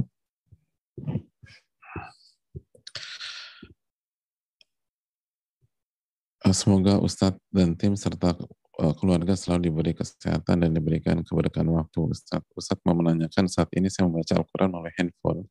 Semoga 6.55 7.03
Ustadz 7.03 7.42
dan 7.51 7.74
tim 7.74 7.99
serta 7.99 8.38
eh, 8.78 8.94
keluarga 9.03 9.34
selalu 9.34 9.66
diberi 9.66 9.92
kesehatan 9.99 10.62
dan 10.62 10.70
diberikan 10.70 11.18
keberkahan 11.26 11.66
waktu 11.66 11.99
Ustadz. 12.07 12.47
Ustadz 12.55 12.86
mau 12.86 12.94
menanyakan 12.94 13.51
saat 13.51 13.66
ini 13.74 13.90
saya 13.90 14.07
membaca 14.07 14.38
Al-Quran 14.38 14.70
oleh 14.78 14.94
handphone. 14.94 15.51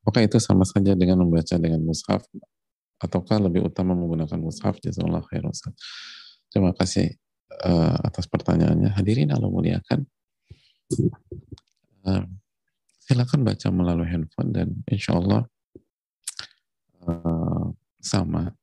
Apakah 0.00 0.24
itu 0.24 0.40
sama 0.40 0.64
saja 0.64 0.96
dengan 0.96 1.20
membaca 1.20 1.52
dengan 1.60 1.84
mushaf 1.84 2.24
ataukah 2.96 3.44
lebih 3.44 3.68
utama 3.68 3.92
menggunakan 3.92 4.40
mushaf? 4.40 4.80
Jazakallah 4.80 5.20
khair 5.28 5.44
Ustadz. 5.44 5.76
Terima 6.48 6.72
kasih 6.72 7.12
uh, 7.68 7.96
atas 8.00 8.24
pertanyaannya. 8.24 8.88
Hadirin 8.96 9.36
Allah 9.36 9.52
muliakan. 9.52 10.08
Uh, 12.08 12.24
silakan 13.04 13.44
baca 13.44 13.68
melalui 13.68 14.08
handphone 14.08 14.50
dan 14.52 14.68
insya 14.88 15.20
Allah 15.20 15.44
uh, 17.04 17.68
sama. 18.00 18.56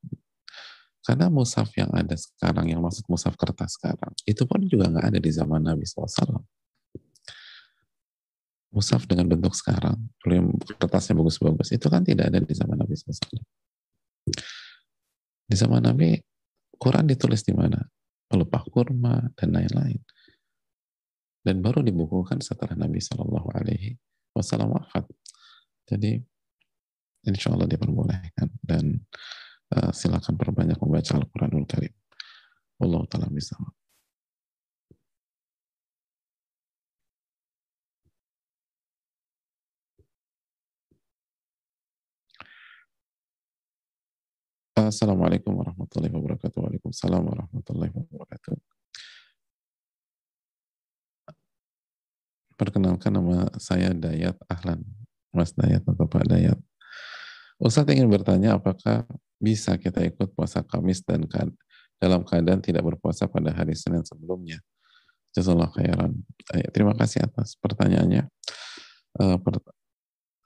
Karena 1.00 1.32
musaf 1.32 1.72
yang 1.80 1.90
ada 1.96 2.14
sekarang, 2.14 2.70
yang 2.70 2.84
maksud 2.84 3.08
musaf 3.08 3.34
kertas 3.40 3.80
sekarang, 3.80 4.12
itu 4.28 4.44
pun 4.44 4.60
juga 4.68 4.92
nggak 4.92 5.06
ada 5.16 5.20
di 5.20 5.32
zaman 5.32 5.64
Nabi 5.64 5.88
SAW. 5.88 6.44
Musaf 8.70 9.08
dengan 9.10 9.26
bentuk 9.26 9.56
sekarang, 9.58 9.98
kertasnya 10.78 11.18
bagus-bagus, 11.18 11.74
itu 11.74 11.88
kan 11.90 12.06
tidak 12.06 12.30
ada 12.30 12.40
di 12.44 12.54
zaman 12.54 12.78
Nabi 12.78 12.94
SAW. 12.94 13.42
Di 15.50 15.56
zaman 15.58 15.82
Nabi, 15.82 16.20
Quran 16.78 17.10
ditulis 17.10 17.42
di 17.42 17.56
mana? 17.56 17.82
Pelupa 18.30 18.62
kurma 18.70 19.26
dan 19.34 19.56
lain-lain 19.58 19.98
dan 21.44 21.64
baru 21.64 21.82
dibukukan 21.82 22.44
setelah 22.44 22.76
Nabi 22.76 23.00
Shallallahu 23.00 23.50
Alaihi 23.56 23.96
Wasallam 24.36 24.76
wafat. 24.76 25.08
Jadi 25.90 26.20
insya 27.26 27.56
Allah 27.56 27.66
diperbolehkan 27.66 28.54
dan 28.62 29.02
uh, 29.76 29.92
silakan 29.94 30.36
perbanyak 30.38 30.78
membaca 30.82 31.18
Al-Quranul 31.18 31.66
Karim. 31.70 31.94
Allah 32.80 33.02
taala 33.12 33.28
bisa. 33.30 33.60
Assalamualaikum 44.80 45.54
warahmatullahi 45.60 46.10
wabarakatuh. 46.16 46.56
Waalaikumsalam 46.56 47.20
warahmatullahi 47.20 47.92
wabarakatuh. 47.92 48.80
Perkenalkan 52.56 53.12
nama 53.12 53.52
saya 53.60 53.92
Dayat 53.92 54.40
Ahlan, 54.48 54.88
Mas 55.36 55.52
Dayat 55.52 55.84
atau 55.84 56.08
Pak 56.08 56.26
Dayat. 56.32 56.56
Ustadz 57.60 57.92
ingin 57.92 58.08
bertanya 58.08 58.56
apakah 58.56 59.04
bisa 59.40 59.80
kita 59.80 60.04
ikut 60.04 60.36
puasa 60.36 60.62
Kamis 60.62 61.02
dan 61.02 61.26
dalam 62.00 62.22
keadaan 62.28 62.60
tidak 62.60 62.84
berpuasa 62.84 63.26
pada 63.28 63.56
hari 63.56 63.74
Senin 63.76 64.04
sebelumnya. 64.04 64.60
Jazakallah 65.32 65.72
khairan. 65.72 66.12
Terima 66.76 66.94
kasih 66.96 67.24
atas 67.24 67.56
pertanyaannya. 67.60 68.28
Eh, 69.20 69.38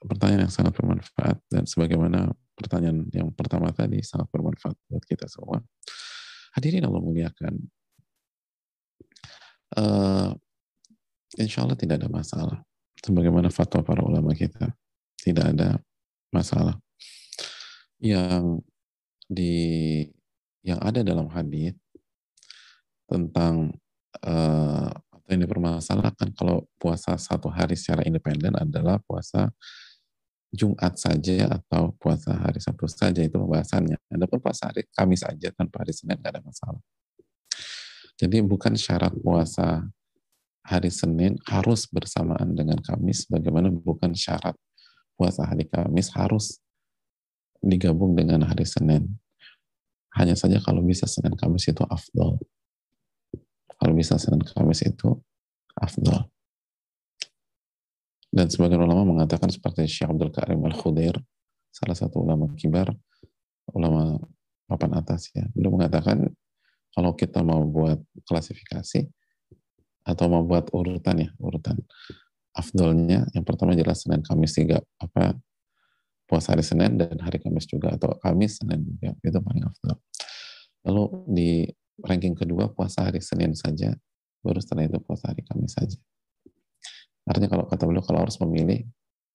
pertanyaan 0.04 0.48
yang 0.48 0.54
sangat 0.54 0.72
bermanfaat 0.76 1.38
dan 1.48 1.64
sebagaimana 1.64 2.28
pertanyaan 2.54 3.08
yang 3.10 3.32
pertama 3.32 3.72
tadi 3.72 4.04
sangat 4.04 4.28
bermanfaat 4.28 4.76
buat 4.88 5.04
kita 5.04 5.26
semua. 5.26 5.64
Hadirin 6.54 6.86
Allah 6.86 7.02
muliakan. 7.02 7.54
Uh, 9.74 10.30
insya 11.34 11.66
Allah 11.66 11.74
tidak 11.74 11.98
ada 11.98 12.06
masalah. 12.06 12.62
Sebagaimana 13.02 13.50
fatwa 13.50 13.82
para 13.82 14.06
ulama 14.06 14.30
kita, 14.38 14.70
tidak 15.18 15.50
ada 15.50 15.82
masalah. 16.30 16.78
Yang 17.98 18.62
di 19.28 20.04
yang 20.64 20.80
ada 20.80 21.04
dalam 21.04 21.28
hadis 21.28 21.76
tentang 23.04 23.76
uh, 24.24 24.88
atau 25.24 25.28
yang 25.32 25.48
dipermasalahkan 25.48 26.36
kalau 26.36 26.68
puasa 26.76 27.16
satu 27.16 27.48
hari 27.48 27.76
secara 27.76 28.04
independen 28.04 28.52
adalah 28.56 29.00
puasa 29.04 29.48
Jumat 30.54 30.94
saja 30.94 31.50
atau 31.50 31.90
puasa 31.98 32.30
hari 32.30 32.62
Sabtu 32.62 32.86
saja 32.86 33.18
itu 33.24 33.34
pembahasannya. 33.34 33.98
Adapun 34.12 34.38
puasa 34.38 34.70
hari 34.70 34.86
Kamis 34.94 35.26
saja 35.26 35.50
tanpa 35.50 35.82
hari 35.82 35.90
Senin 35.90 36.14
nggak 36.20 36.30
ada 36.30 36.42
masalah. 36.44 36.82
Jadi 38.14 38.38
bukan 38.46 38.78
syarat 38.78 39.10
puasa 39.18 39.82
hari 40.62 40.88
Senin 40.94 41.34
harus 41.50 41.90
bersamaan 41.90 42.54
dengan 42.54 42.78
Kamis, 42.78 43.26
bagaimana 43.26 43.68
bukan 43.74 44.14
syarat 44.14 44.54
puasa 45.18 45.42
hari 45.42 45.66
Kamis 45.66 46.14
harus 46.14 46.62
digabung 47.64 48.12
dengan 48.12 48.44
hari 48.44 48.68
Senin. 48.68 49.16
Hanya 50.14 50.38
saja 50.38 50.62
kalau 50.62 50.84
bisa 50.84 51.08
Senin 51.08 51.34
Kamis 51.34 51.66
itu 51.66 51.82
afdol. 51.82 52.38
Kalau 53.74 53.94
bisa 53.96 54.14
Senin 54.20 54.44
Kamis 54.44 54.86
itu 54.86 55.18
afdol. 55.74 56.30
Dan 58.34 58.50
sebagian 58.50 58.82
ulama 58.82 59.06
mengatakan 59.06 59.50
seperti 59.50 59.86
Syekh 59.86 60.10
Abdul 60.10 60.34
Karim 60.34 60.62
Al-Khudair, 60.66 61.18
salah 61.70 61.94
satu 61.94 62.22
ulama 62.22 62.50
kibar, 62.58 62.90
ulama 63.74 64.18
papan 64.66 64.98
atas 64.98 65.30
ya. 65.34 65.46
Beliau 65.54 65.74
mengatakan 65.74 66.30
kalau 66.94 67.14
kita 67.14 67.42
mau 67.42 67.62
buat 67.66 67.98
klasifikasi 68.26 69.06
atau 70.06 70.24
mau 70.30 70.42
buat 70.42 70.70
urutan 70.74 71.26
ya, 71.26 71.30
urutan 71.38 71.78
afdolnya 72.54 73.26
yang 73.34 73.42
pertama 73.42 73.74
jelas 73.74 74.06
Senin 74.06 74.22
Kamis 74.22 74.54
tiga 74.54 74.78
apa 75.02 75.34
puasa 76.24 76.56
hari 76.56 76.64
Senin 76.64 76.96
dan 76.96 77.16
hari 77.20 77.38
Kamis 77.40 77.68
juga 77.68 77.92
atau 77.92 78.16
Kamis 78.20 78.60
Senin 78.60 78.80
juga 78.84 79.12
itu 79.20 79.38
paling 79.38 79.64
afdol. 79.64 79.96
Lalu 80.84 81.04
di 81.32 81.50
ranking 82.00 82.34
kedua 82.36 82.72
puasa 82.72 83.08
hari 83.08 83.20
Senin 83.20 83.52
saja, 83.56 83.92
baru 84.40 84.58
setelah 84.60 84.88
itu 84.88 84.98
puasa 85.00 85.32
hari 85.32 85.44
Kamis 85.44 85.76
saja. 85.76 85.96
Artinya 87.24 87.48
kalau 87.48 87.64
kata 87.64 87.88
beliau 87.88 88.04
kalau 88.04 88.20
harus 88.24 88.36
memilih, 88.44 88.84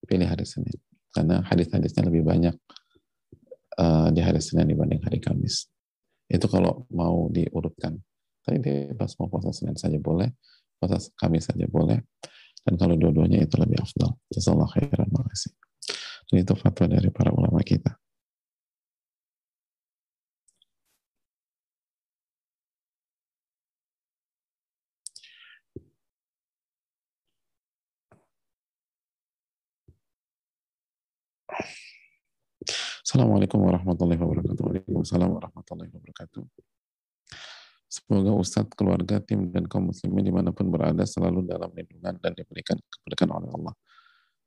pilih 0.05 0.29
hari 0.29 0.45
Senin. 0.45 0.77
Karena 1.09 1.41
hadis-hadisnya 1.41 2.05
lebih 2.05 2.21
banyak 2.21 2.53
uh, 3.81 4.13
di 4.13 4.21
hari 4.21 4.37
Senin 4.41 4.69
dibanding 4.69 5.01
hari 5.01 5.17
Kamis. 5.17 5.69
Itu 6.29 6.45
kalau 6.45 6.85
mau 6.93 7.29
diurutkan. 7.33 7.97
Tapi 8.45 8.57
bebas 8.61 9.17
mau 9.17 9.29
puasa 9.29 9.49
Senin 9.49 9.73
saja 9.73 9.97
boleh, 9.97 10.29
puasa 10.77 11.01
Kamis 11.17 11.49
saja 11.49 11.65
boleh. 11.65 11.97
Dan 12.61 12.77
kalau 12.77 12.93
dua-duanya 12.93 13.41
itu 13.41 13.57
lebih 13.57 13.81
afdal. 13.81 14.13
Jazakallah 14.29 14.69
khairan. 14.69 15.09
Makasih. 15.09 15.58
Itu 16.29 16.53
fatwa 16.53 16.85
dari 16.85 17.09
para 17.09 17.33
ulama 17.33 17.57
kita. 17.65 17.97
Assalamualaikum 33.01 33.57
warahmatullahi 33.65 34.21
wabarakatuh. 34.21 34.63
Waalaikumsalam 34.69 35.29
warahmatullahi 35.33 35.89
wabarakatuh. 35.89 36.45
Semoga 37.89 38.37
Ustadz, 38.37 38.77
keluarga, 38.77 39.17
tim, 39.17 39.49
dan 39.49 39.65
kaum 39.65 39.89
muslimin 39.89 40.21
di 40.21 40.29
mana 40.29 40.53
pun 40.53 40.69
berada 40.69 41.01
selalu 41.09 41.41
dalam 41.49 41.73
lindungan 41.73 42.21
dan 42.21 42.37
diberikan 42.37 42.77
keberkahan 42.77 43.33
oleh 43.33 43.49
Allah. 43.49 43.73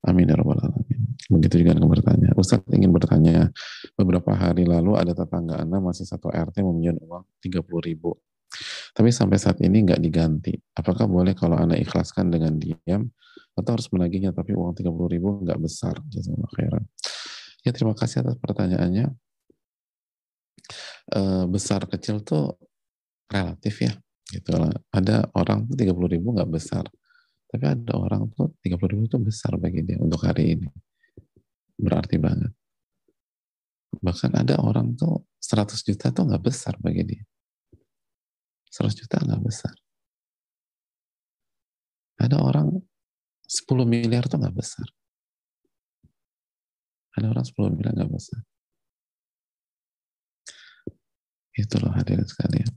Amin 0.03 0.27
ya 0.27 0.35
rabbal 0.35 0.59
alamin. 0.59 0.99
Begitu 1.31 1.63
juga 1.63 1.79
yang 1.79 1.87
bertanya. 1.87 2.35
Ustadz 2.35 2.67
ingin 2.75 2.91
bertanya, 2.91 3.49
beberapa 3.95 4.35
hari 4.35 4.67
lalu 4.67 4.99
ada 4.99 5.15
tetangga 5.15 5.63
Anda 5.63 5.79
masih 5.79 6.05
satu 6.05 6.29
RT 6.29 6.61
meminjam 6.67 6.99
uang 6.99 7.25
30 7.39 7.63
ribu. 7.87 8.19
Tapi 8.93 9.09
sampai 9.09 9.39
saat 9.41 9.63
ini 9.65 9.87
nggak 9.87 10.03
diganti. 10.03 10.53
Apakah 10.77 11.09
boleh 11.09 11.33
kalau 11.33 11.57
Anda 11.57 11.79
ikhlaskan 11.79 12.29
dengan 12.29 12.59
diam 12.59 13.09
atau 13.57 13.71
harus 13.79 13.89
menagihnya 13.89 14.37
tapi 14.37 14.53
uang 14.53 14.77
30 14.77 14.91
ribu 15.09 15.41
nggak 15.47 15.61
besar? 15.63 15.97
Khairan. 16.53 16.85
Ya 17.63 17.71
terima 17.71 17.95
kasih 17.97 18.27
atas 18.27 18.37
pertanyaannya. 18.37 19.07
E, 21.09 21.21
besar 21.49 21.87
kecil 21.89 22.21
tuh 22.21 22.59
relatif 23.31 23.87
ya. 23.87 23.95
Gitu 24.29 24.53
Ada 24.93 25.31
orang 25.33 25.71
tuh 25.71 25.77
30 25.79 26.13
ribu 26.13 26.37
nggak 26.37 26.51
besar. 26.53 26.85
Tapi 27.53 27.65
ada 27.69 27.93
orang 28.01 28.33
tuh 28.33 28.57
30 28.65 28.93
ribu 28.97 29.05
tuh 29.13 29.21
besar 29.21 29.61
bagi 29.61 29.85
dia 29.85 30.01
untuk 30.01 30.25
hari 30.25 30.57
ini. 30.57 30.69
Berarti 31.77 32.17
banget. 32.17 32.49
Bahkan 34.01 34.33
ada 34.41 34.57
orang 34.65 34.97
tuh 34.97 35.29
100 35.37 35.85
juta 35.85 36.09
tuh 36.09 36.25
nggak 36.33 36.49
besar 36.49 36.81
bagi 36.81 37.05
dia. 37.05 37.23
100 38.73 38.97
juta 38.97 39.21
nggak 39.21 39.43
besar. 39.45 39.77
Ada 42.17 42.41
orang 42.41 42.73
10 43.45 43.85
miliar 43.85 44.25
tuh 44.33 44.41
nggak 44.41 44.57
besar. 44.57 44.89
Ada 47.21 47.37
orang 47.37 47.45
10 47.45 47.77
bilang 47.77 47.93
nggak 48.01 48.13
besar. 48.17 48.41
Itu 51.53 51.77
loh 51.85 51.93
hadirin 51.93 52.25
sekalian. 52.25 52.73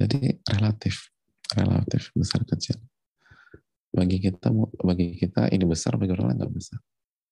Jadi 0.00 0.40
relatif, 0.56 1.12
relatif 1.56 2.12
besar 2.12 2.44
kecil. 2.44 2.76
Bagi 3.88 4.20
kita, 4.20 4.52
bagi 4.84 5.16
kita 5.16 5.48
ini 5.48 5.64
besar, 5.64 5.96
bagi 5.96 6.12
orang 6.12 6.36
nggak 6.36 6.52
besar. 6.52 6.78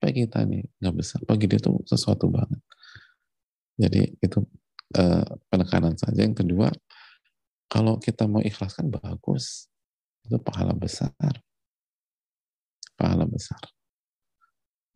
Bagi 0.01 0.25
kita 0.25 0.45
ini 0.49 0.65
nggak 0.81 0.95
besar, 0.97 1.21
bagi 1.29 1.45
dia 1.49 1.61
itu 1.61 1.73
sesuatu 1.85 2.29
banget. 2.33 2.61
Jadi 3.77 4.17
itu 4.25 4.41
uh, 4.97 5.27
penekanan 5.53 6.01
saja. 6.01 6.25
Yang 6.25 6.45
kedua, 6.45 6.73
kalau 7.69 8.01
kita 8.01 8.25
mau 8.25 8.41
ikhlaskan 8.41 8.89
bagus, 8.89 9.69
itu 10.25 10.41
pahala 10.41 10.73
besar, 10.73 11.13
pahala 12.97 13.29
besar. 13.29 13.61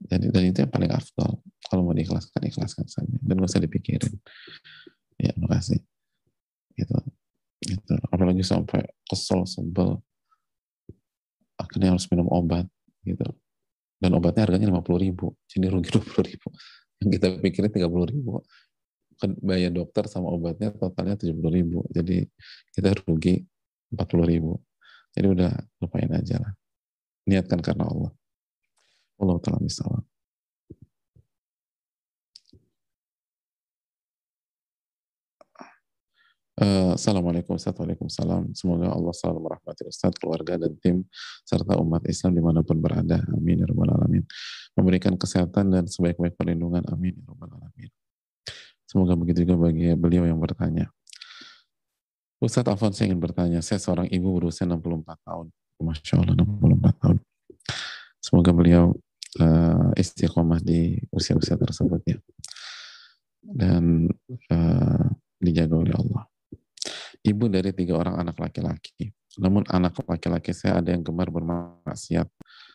Jadi 0.00 0.32
dan 0.32 0.42
itu 0.48 0.58
yang 0.64 0.72
paling 0.72 0.88
afdol. 0.96 1.44
Kalau 1.68 1.84
mau 1.84 1.92
diikhlaskan, 1.92 2.40
ikhlaskan 2.48 2.88
saja. 2.88 3.16
Dan 3.20 3.36
gak 3.36 3.52
usah 3.52 3.60
dipikirin. 3.60 4.16
Ya, 5.20 5.36
makasih. 5.36 5.84
Gitu. 6.72 6.96
Gitu. 7.70 7.94
Apalagi 8.10 8.42
sampai 8.42 8.82
kesel, 9.06 9.46
sebel. 9.46 10.02
Akhirnya 11.54 11.94
harus 11.94 12.10
minum 12.10 12.26
obat. 12.34 12.66
Gitu. 13.06 13.24
Dan 14.00 14.16
obatnya 14.16 14.48
harganya 14.48 14.74
50 14.74 14.98
ribu. 14.98 15.36
Jadi 15.46 15.66
rugi 15.70 15.94
20 15.94 16.30
ribu. 16.30 16.48
Yang 17.04 17.10
kita 17.20 17.26
pikirin 17.38 17.70
30 17.70 18.12
ribu. 18.16 18.42
Kan 19.20 19.36
bayar 19.44 19.70
dokter 19.70 20.08
sama 20.08 20.32
obatnya 20.32 20.72
totalnya 20.74 21.14
70 21.14 21.36
ribu. 21.52 21.86
Jadi 21.92 22.24
kita 22.74 22.96
rugi 23.06 23.44
40 23.92 24.32
ribu. 24.32 24.58
Jadi 25.14 25.26
udah 25.30 25.52
lupain 25.78 26.10
aja 26.10 26.40
lah. 26.40 26.52
Niatkan 27.28 27.60
karena 27.60 27.86
Allah. 27.86 28.12
Allah 29.20 29.36
taala 29.44 29.60
misal. 29.60 30.00
Uh, 36.60 36.92
Assalamualaikum 36.92 37.56
Waalaikumsalam. 37.56 38.52
Semoga 38.52 38.92
Allah 38.92 39.16
selalu 39.16 39.48
merahmati 39.48 39.88
Ustaz, 39.88 40.12
keluarga, 40.20 40.60
dan 40.60 40.76
tim, 40.76 41.08
serta 41.48 41.80
umat 41.80 42.04
Islam 42.04 42.36
di 42.36 42.42
mana 42.44 42.60
pun 42.60 42.76
berada. 42.76 43.24
Amin. 43.32 43.64
Ya 43.64 43.66
Rabbal 43.72 43.88
Alamin. 43.96 44.28
Memberikan 44.76 45.16
kesehatan 45.16 45.72
dan 45.72 45.88
sebaik-baik 45.88 46.36
perlindungan. 46.36 46.84
Amin. 46.92 47.16
Ya 47.16 47.24
Rabbal 47.32 47.56
Alamin. 47.56 47.88
Semoga 48.84 49.16
begitu 49.16 49.48
juga 49.48 49.56
bagi 49.56 49.96
beliau 49.96 50.28
yang 50.28 50.36
bertanya. 50.36 50.92
Ustadz 52.44 52.68
Afan 52.68 52.92
saya 52.92 53.08
ingin 53.08 53.24
bertanya, 53.24 53.64
saya 53.64 53.80
seorang 53.80 54.12
ibu 54.12 54.28
berusia 54.36 54.68
64 54.68 55.16
tahun. 55.16 55.48
Masya 55.80 56.14
Allah, 56.20 56.44
64 56.44 57.00
tahun. 57.00 57.16
Semoga 58.20 58.52
beliau 58.52 58.92
uh, 59.40 59.96
istiqomah 59.96 60.60
di 60.60 61.00
usia-usia 61.08 61.56
tersebut 61.56 62.04
ya 62.04 62.20
dan 63.40 64.12
uh, 64.52 65.08
dijaga 65.40 65.80
oleh 65.80 65.96
Allah. 65.96 66.29
Ibu 67.20 67.52
dari 67.52 67.76
tiga 67.76 68.00
orang 68.00 68.16
anak 68.16 68.40
laki-laki. 68.40 69.12
Namun 69.36 69.62
anak 69.68 70.00
laki-laki 70.02 70.56
saya 70.56 70.80
ada 70.80 70.90
yang 70.90 71.04
gemar 71.04 71.28
bermaksiat, 71.28 72.26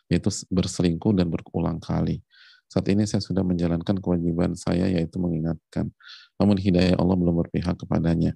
yaitu 0.08 0.30
berselingkuh 0.54 1.18
dan 1.18 1.28
berulang 1.34 1.82
kali. 1.82 2.22
Saat 2.70 2.90
ini 2.90 3.06
saya 3.06 3.22
sudah 3.22 3.46
menjalankan 3.46 3.98
kewajiban 4.02 4.58
saya 4.58 4.90
yaitu 4.90 5.22
mengingatkan. 5.22 5.90
Namun 6.38 6.58
hidayah 6.58 6.98
Allah 6.98 7.18
belum 7.18 7.36
berpihak 7.46 7.78
kepadanya. 7.78 8.34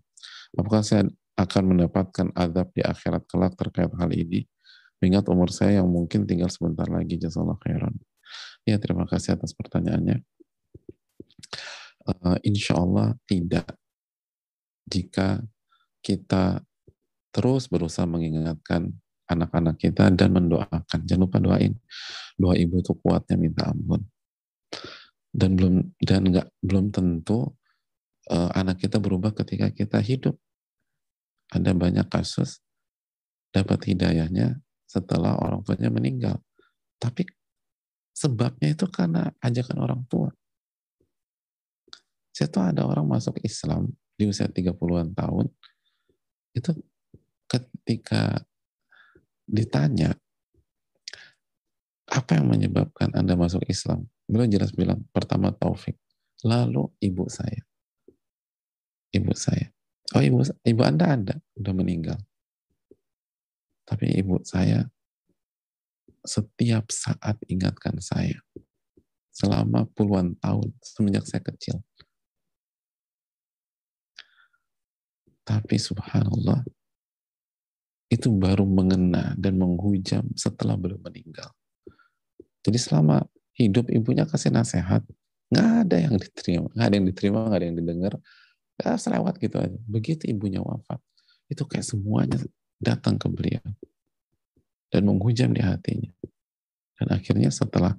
Apakah 0.57 0.81
saya 0.81 1.05
akan 1.37 1.63
mendapatkan 1.75 2.27
adab 2.33 2.69
di 2.73 2.81
akhirat 2.81 3.25
kelak 3.29 3.53
terkait 3.57 3.89
hal 3.93 4.09
ini? 4.13 4.45
Mengingat 4.99 5.31
umur 5.31 5.49
saya 5.49 5.79
yang 5.81 5.87
mungkin 5.87 6.27
tinggal 6.27 6.51
sebentar 6.51 6.85
lagi. 6.91 7.15
Jazakallah 7.15 7.57
khairan. 7.63 7.95
Ya, 8.67 8.77
terima 8.77 9.07
kasih 9.07 9.39
atas 9.39 9.55
pertanyaannya. 9.55 10.21
Uh, 12.05 12.37
insya 12.43 12.77
Allah 12.77 13.15
tidak. 13.25 13.65
Jika 14.89 15.39
kita 15.99 16.63
terus 17.29 17.69
berusaha 17.69 18.09
mengingatkan 18.09 18.91
anak-anak 19.29 19.77
kita 19.77 20.09
dan 20.09 20.33
mendoakan. 20.33 20.99
Jangan 21.05 21.23
lupa 21.29 21.37
doain. 21.37 21.77
Doa 22.35 22.57
ibu 22.57 22.81
itu 22.81 22.97
kuatnya 22.97 23.37
minta 23.37 23.69
ampun. 23.69 24.01
Dan 25.29 25.53
belum 25.53 25.93
dan 26.01 26.25
nggak 26.25 26.47
belum 26.65 26.89
tentu 26.89 27.53
uh, 28.33 28.49
anak 28.57 28.81
kita 28.81 28.97
berubah 28.97 29.31
ketika 29.37 29.69
kita 29.69 30.01
hidup. 30.01 30.35
Ada 31.53 31.73
banyak 31.77 32.05
kasus 32.09 32.61
dapat 33.53 33.81
hidayahnya 33.89 34.61
setelah 34.89 35.37
orang 35.37 35.61
tuanya 35.61 35.93
meninggal. 35.93 36.41
Tapi 36.97 37.25
sebabnya 38.13 38.73
itu 38.73 38.89
karena 38.89 39.29
ajakan 39.41 39.77
orang 39.81 40.01
tua. 40.09 40.29
Saya 42.33 42.49
tahu 42.49 42.63
ada 42.71 42.83
orang 42.85 43.05
masuk 43.05 43.37
Islam 43.41 43.89
di 44.15 44.29
usia 44.29 44.47
30-an 44.47 45.11
tahun, 45.15 45.47
itu 46.59 46.71
ketika 47.49 48.43
ditanya 49.49 50.13
apa 52.09 52.37
yang 52.37 52.49
menyebabkan 52.49 53.13
Anda 53.15 53.33
masuk 53.39 53.65
Islam? 53.69 54.09
Beliau 54.29 54.49
jelas 54.49 54.73
bilang, 54.73 55.05
pertama 55.09 55.49
taufik, 55.53 55.97
lalu 56.45 56.89
ibu 57.01 57.25
saya. 57.29 57.65
Ibu 59.09 59.33
saya. 59.33 59.73
Oh 60.13 60.21
ibu, 60.21 60.41
ibu 60.45 60.81
Anda 60.85 61.17
ada, 61.17 61.35
udah 61.57 61.73
meninggal. 61.73 62.19
Tapi 63.85 64.21
ibu 64.21 64.41
saya 64.45 64.85
setiap 66.25 66.93
saat 66.93 67.41
ingatkan 67.49 67.97
saya. 68.01 68.37
Selama 69.33 69.89
puluhan 69.97 70.37
tahun, 70.37 70.69
semenjak 70.83 71.25
saya 71.25 71.41
kecil. 71.41 71.81
Tapi 75.49 75.81
subhanallah, 75.81 76.61
itu 78.13 78.29
baru 78.29 78.69
mengena 78.69 79.33
dan 79.33 79.57
menghujam 79.57 80.29
setelah 80.37 80.77
belum 80.77 81.01
meninggal. 81.01 81.49
Jadi 82.61 82.77
selama 82.77 83.25
hidup 83.57 83.89
ibunya 83.89 84.29
kasih 84.29 84.53
nasihat, 84.53 85.01
nggak 85.49 85.69
ada 85.89 85.97
yang 85.97 86.15
diterima, 86.21 86.69
nggak 86.69 86.85
ada 86.85 86.95
yang 87.01 87.07
diterima, 87.09 87.37
nggak 87.49 87.57
ada 87.57 87.65
yang 87.65 87.77
didengar, 87.81 88.13
nggak 88.77 88.95
selewat 89.01 89.33
gitu 89.41 89.57
aja. 89.57 89.79
Begitu 89.89 90.29
ibunya 90.29 90.61
wafat, 90.61 91.01
itu 91.49 91.65
kayak 91.65 91.85
semuanya 91.85 92.37
datang 92.77 93.17
ke 93.17 93.25
beliau 93.25 93.65
dan 94.93 95.01
menghujam 95.05 95.49
di 95.49 95.65
hatinya. 95.65 96.13
Dan 96.93 97.09
akhirnya 97.09 97.49
setelah 97.49 97.97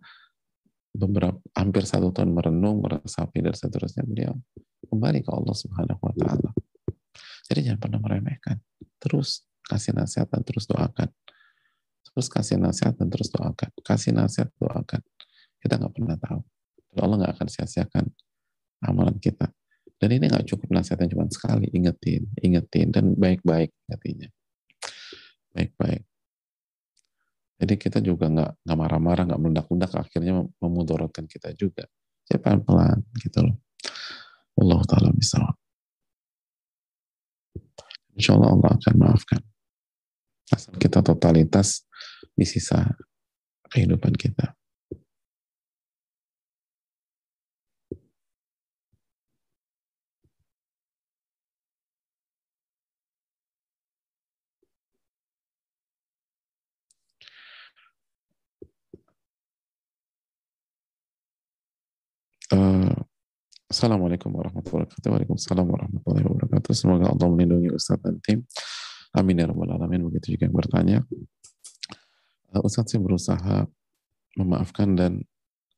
beberapa 0.95 1.39
hampir 1.55 1.83
satu 1.83 2.15
tahun 2.15 2.31
merenung, 2.31 2.83
meresapi 2.83 3.43
dan 3.43 3.55
seterusnya 3.55 4.07
beliau 4.07 4.35
kembali 4.91 5.23
ke 5.23 5.31
Allah 5.31 5.55
Subhanahu 5.55 6.03
Wa 6.03 6.15
Taala. 6.19 6.51
Jadi 7.51 7.67
jangan 7.67 7.81
pernah 7.83 7.99
meremehkan. 7.99 8.63
Terus 9.03 9.43
kasih 9.67 9.91
nasihat 9.91 10.31
dan 10.31 10.47
terus 10.47 10.71
doakan. 10.71 11.11
Terus 12.07 12.27
kasih 12.31 12.57
nasihat 12.63 12.95
dan 12.95 13.11
terus 13.11 13.29
doakan. 13.35 13.71
Kasih 13.83 14.15
nasihat, 14.15 14.51
doakan. 14.55 15.03
Kita 15.59 15.75
nggak 15.79 15.93
pernah 15.95 16.15
tahu. 16.15 16.41
Allah 16.99 17.17
nggak 17.27 17.33
akan 17.39 17.49
sia-siakan 17.51 18.07
amalan 18.87 19.19
kita. 19.19 19.51
Dan 20.01 20.17
ini 20.17 20.31
nggak 20.31 20.47
cukup 20.47 20.71
nasihatnya 20.73 21.11
cuma 21.11 21.27
sekali. 21.29 21.69
Ingetin, 21.75 22.31
ingetin, 22.41 22.89
dan 22.95 23.19
baik-baik 23.19 23.75
ingetinya. 23.91 24.31
Baik-baik. 25.51 26.07
Jadi 27.61 27.75
kita 27.77 27.99
juga 28.01 28.33
nggak 28.33 28.65
nggak 28.65 28.79
marah-marah, 28.79 29.25
nggak 29.29 29.41
meledak-ledak, 29.43 29.93
akhirnya 29.93 30.49
memudorotkan 30.65 31.29
kita 31.29 31.53
juga. 31.53 31.85
Saya 32.25 32.41
pelan-pelan 32.41 33.05
gitu 33.21 33.45
loh. 33.45 33.61
Allah 34.57 34.81
Ta'ala 34.89 35.11
bisa. 35.13 35.60
Insya 38.21 38.37
Allah 38.37 38.53
Allah 38.53 38.71
akan 38.77 38.95
maafkan. 39.01 39.41
Asal 40.53 40.77
kita 40.77 41.01
totalitas 41.01 41.89
di 42.37 42.45
sisa 42.45 42.85
kehidupan 43.73 44.13
kita. 44.13 44.53
Uh, 62.51 62.80
Assalamualaikum 63.71 64.35
warahmatullahi 64.35 64.83
wabarakatuh. 64.83 65.09
Waalaikumsalam 65.15 65.63
warahmatullahi 65.63 66.27
wabarakatuh. 66.27 66.75
Semoga 66.75 67.07
Allah 67.15 67.29
melindungi 67.31 67.71
Ustadz 67.71 68.03
dan 68.03 68.19
tim. 68.19 68.43
Amin 69.15 69.39
ya 69.39 69.47
rabbal 69.47 69.71
alamin. 69.71 70.11
Begitu 70.11 70.35
juga 70.35 70.51
yang 70.51 70.59
bertanya. 70.59 70.99
Uh, 72.51 72.67
Ustadz 72.67 72.91
saya 72.91 72.99
berusaha 72.99 73.71
memaafkan 74.35 74.99
dan 74.99 75.23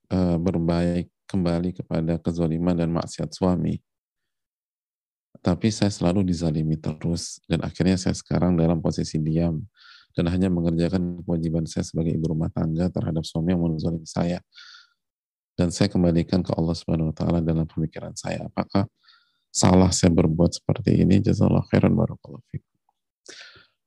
uh, 0.09 0.40
berbaik 0.40 1.12
kembali 1.28 1.76
kepada 1.76 2.16
kezaliman 2.16 2.80
dan 2.80 2.88
maksiat 2.97 3.28
suami. 3.28 3.76
Tapi 5.45 5.68
saya 5.68 5.93
selalu 5.93 6.24
dizalimi 6.24 6.80
terus 6.80 7.45
dan 7.45 7.61
akhirnya 7.61 8.01
saya 8.01 8.16
sekarang 8.16 8.57
dalam 8.57 8.80
posisi 8.80 9.20
diam 9.20 9.61
dan 10.16 10.32
hanya 10.32 10.49
mengerjakan 10.49 11.20
kewajiban 11.28 11.68
saya 11.68 11.84
sebagai 11.84 12.16
ibu 12.16 12.32
rumah 12.32 12.49
tangga 12.57 12.88
terhadap 12.88 13.20
suami 13.20 13.53
yang 13.53 13.61
menzalimi 13.61 14.09
saya 14.09 14.40
dan 15.57 15.69
saya 15.69 15.93
kembalikan 15.93 16.41
ke 16.41 16.53
Allah 16.57 16.73
Subhanahu 16.73 17.13
wa 17.13 17.17
taala 17.17 17.39
dalam 17.45 17.69
pemikiran 17.69 18.17
saya. 18.17 18.49
Apakah 18.49 18.89
salah 19.53 19.93
saya 19.93 20.11
berbuat 20.13 20.57
seperti 20.57 21.05
ini? 21.05 21.21
Jazakallahu 21.21 21.69
khairan 21.69 21.93
barakallahu 21.93 22.45
fikum. 22.49 22.77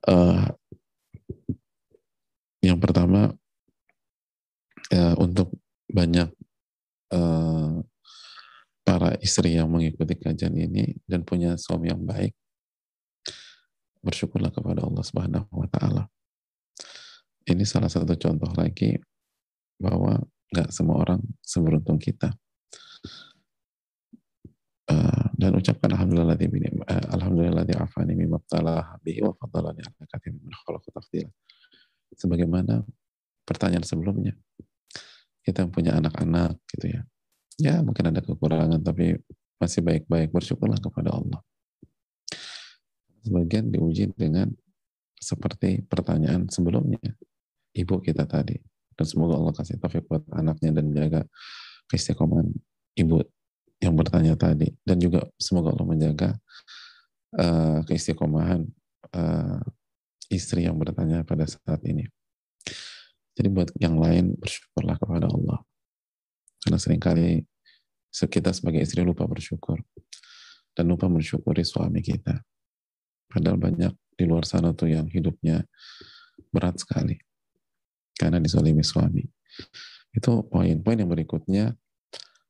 Uh, 0.05 0.45
yang 2.61 2.77
pertama 2.77 3.33
uh, 4.93 5.15
untuk 5.17 5.49
banyak 5.89 6.29
uh, 7.13 7.81
para 8.85 9.17
istri 9.25 9.57
yang 9.57 9.65
mengikuti 9.65 10.13
kajian 10.13 10.53
ini 10.53 10.93
dan 11.09 11.25
punya 11.25 11.57
suami 11.57 11.89
yang 11.89 12.05
baik, 12.05 12.37
bersyukurlah 14.05 14.53
kepada 14.53 14.85
Allah 14.85 15.01
Subhanahu 15.01 15.49
wa 15.49 15.65
taala. 15.65 16.05
Ini 17.49 17.65
salah 17.65 17.89
satu 17.89 18.13
contoh 18.13 18.49
lagi 18.53 18.97
bahwa 19.81 20.21
nggak 20.53 20.69
semua 20.69 21.01
orang 21.01 21.21
seberuntung 21.41 21.97
kita. 21.97 22.33
Uh, 24.85 25.25
dan 25.33 25.57
ucapkan 25.57 25.89
alhamdulillah 25.97 26.37
di 26.37 26.45
uh, 26.45 27.05
alhamdulillah 27.17 27.65
afani 27.81 28.13
bihi 29.01 29.21
wa. 29.25 29.33
Sebagaimana 32.15 32.85
pertanyaan 33.45 33.85
sebelumnya. 33.85 34.33
Kita 35.45 35.65
punya 35.69 35.97
anak-anak 35.97 36.57
gitu 36.73 36.85
ya. 36.97 37.01
Ya, 37.55 37.75
mungkin 37.81 38.11
ada 38.11 38.19
kekurangan 38.21 38.81
tapi 38.81 39.15
masih 39.61 39.81
baik-baik 39.85 40.33
bersyukurlah 40.33 40.77
kepada 40.81 41.15
Allah. 41.15 41.39
Sebagian 43.25 43.73
diuji 43.73 44.13
dengan 44.13 44.51
seperti 45.17 45.81
pertanyaan 45.81 46.45
sebelumnya 46.51 47.01
ibu 47.73 47.97
kita 47.97 48.29
tadi 48.29 48.59
dan 48.95 49.05
semoga 49.05 49.35
Allah 49.35 49.53
kasih 49.55 49.75
taufik 49.77 50.07
buat 50.07 50.23
anaknya 50.31 50.71
dan 50.71 50.87
menjaga 50.87 51.21
keistiqomahan 51.91 52.47
ibu 52.95 53.21
yang 53.83 53.93
bertanya 53.93 54.33
tadi 54.39 54.71
dan 54.87 54.97
juga 54.97 55.27
semoga 55.35 55.75
Allah 55.75 55.87
menjaga 55.87 56.29
uh, 57.35 57.83
keistiqomahan 57.85 58.63
uh, 59.11 59.59
istri 60.31 60.65
yang 60.65 60.79
bertanya 60.79 61.21
pada 61.27 61.45
saat 61.45 61.83
ini. 61.85 62.07
Jadi 63.35 63.47
buat 63.51 63.69
yang 63.83 63.99
lain 63.99 64.39
bersyukurlah 64.39 64.95
kepada 64.95 65.27
Allah. 65.27 65.59
Karena 66.63 66.79
sering 66.79 67.03
kali 67.03 67.43
kita 68.15 68.55
sebagai 68.55 68.79
istri 68.79 69.03
lupa 69.03 69.27
bersyukur 69.27 69.75
dan 70.71 70.87
lupa 70.87 71.11
mensyukuri 71.11 71.67
suami 71.67 71.99
kita. 71.99 72.39
Padahal 73.27 73.59
banyak 73.59 73.91
di 74.15 74.23
luar 74.23 74.47
sana 74.47 74.71
tuh 74.71 74.87
yang 74.87 75.11
hidupnya 75.11 75.67
berat 76.55 76.79
sekali 76.79 77.19
karena 78.15 78.39
disolimi 78.39 78.81
suami. 78.81 79.23
Itu 80.15 80.47
poin. 80.47 80.79
Poin 80.79 80.97
yang 80.97 81.11
berikutnya, 81.11 81.75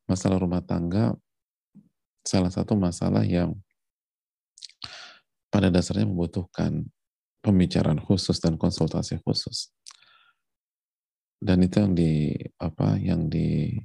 masalah 0.06 0.38
rumah 0.38 0.62
tangga, 0.62 1.18
salah 2.22 2.54
satu 2.54 2.78
masalah 2.78 3.26
yang 3.26 3.58
pada 5.50 5.74
dasarnya 5.74 6.06
membutuhkan 6.06 6.86
pembicaraan 7.42 8.02
khusus 8.02 8.42
dan 8.42 8.58
konsultasi 8.58 9.22
khusus. 9.22 9.74
Dan 11.42 11.62
itu 11.62 11.78
yang 11.78 11.94
di 11.94 12.34
apa 12.58 12.98
yang 12.98 13.30
di 13.30 13.78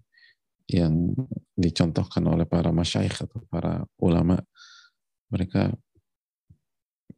yang 0.70 1.12
dicontohkan 1.58 2.22
oleh 2.30 2.46
para 2.46 2.70
masyaikh 2.70 3.26
atau 3.26 3.42
para 3.50 3.82
ulama 3.98 4.38
mereka 5.28 5.74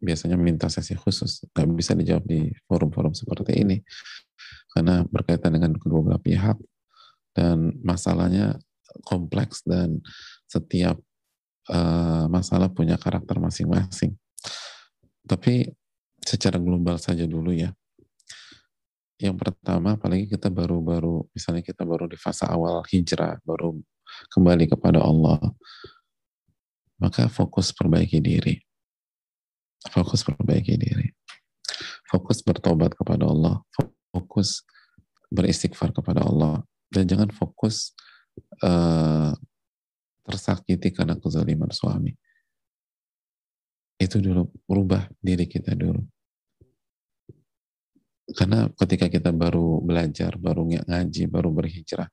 biasanya 0.03 0.35
minta 0.35 0.67
sesi 0.67 0.97
khusus 0.99 1.47
nggak 1.53 1.69
bisa 1.79 1.93
dijawab 1.95 2.25
di 2.27 2.51
forum-forum 2.67 3.15
seperti 3.15 3.61
ini 3.61 3.77
karena 4.73 5.05
berkaitan 5.09 5.53
dengan 5.53 5.77
kedua 5.77 6.01
belah 6.01 6.23
pihak 6.23 6.57
dan 7.37 7.77
masalahnya 7.85 8.57
kompleks 9.05 9.64
dan 9.64 10.01
setiap 10.49 11.01
uh, 11.73 12.29
masalah 12.29 12.68
punya 12.68 13.01
karakter 13.01 13.41
masing-masing. 13.41 14.16
Tapi 15.25 15.68
secara 16.20 16.61
global 16.61 17.01
saja 17.01 17.25
dulu 17.25 17.53
ya. 17.53 17.73
Yang 19.23 19.39
pertama, 19.39 19.95
apalagi 19.95 20.27
kita 20.27 20.51
baru-baru, 20.51 21.31
misalnya 21.31 21.62
kita 21.62 21.87
baru 21.87 22.11
di 22.11 22.18
fase 22.18 22.43
awal 22.43 22.83
hijrah, 22.91 23.39
baru 23.47 23.79
kembali 24.35 24.66
kepada 24.66 24.99
Allah, 24.99 25.39
maka 26.99 27.31
fokus 27.31 27.70
perbaiki 27.70 28.18
diri. 28.18 28.59
Fokus 29.95 30.27
perbaiki 30.27 30.75
diri. 30.75 31.07
Fokus 32.11 32.43
bertobat 32.43 32.99
kepada 32.99 33.31
Allah 33.31 33.62
beristighfar 35.33 35.97
kepada 35.97 36.29
Allah, 36.29 36.61
dan 36.93 37.09
jangan 37.09 37.33
fokus 37.33 37.97
uh, 38.61 39.33
tersakiti 40.23 40.93
karena 40.93 41.17
kezaliman 41.17 41.73
suami. 41.73 42.13
Itu 43.97 44.21
dulu, 44.21 44.45
rubah 44.69 45.09
diri 45.19 45.49
kita 45.49 45.73
dulu. 45.73 46.05
Karena 48.33 48.69
ketika 48.77 49.09
kita 49.09 49.33
baru 49.33 49.83
belajar, 49.83 50.37
baru 50.37 50.69
ngaji, 50.69 51.25
baru 51.29 51.51
berhijrah, 51.53 52.09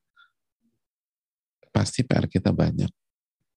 pasti 1.69 2.03
PR 2.03 2.25
kita 2.27 2.49
banyak. 2.51 2.89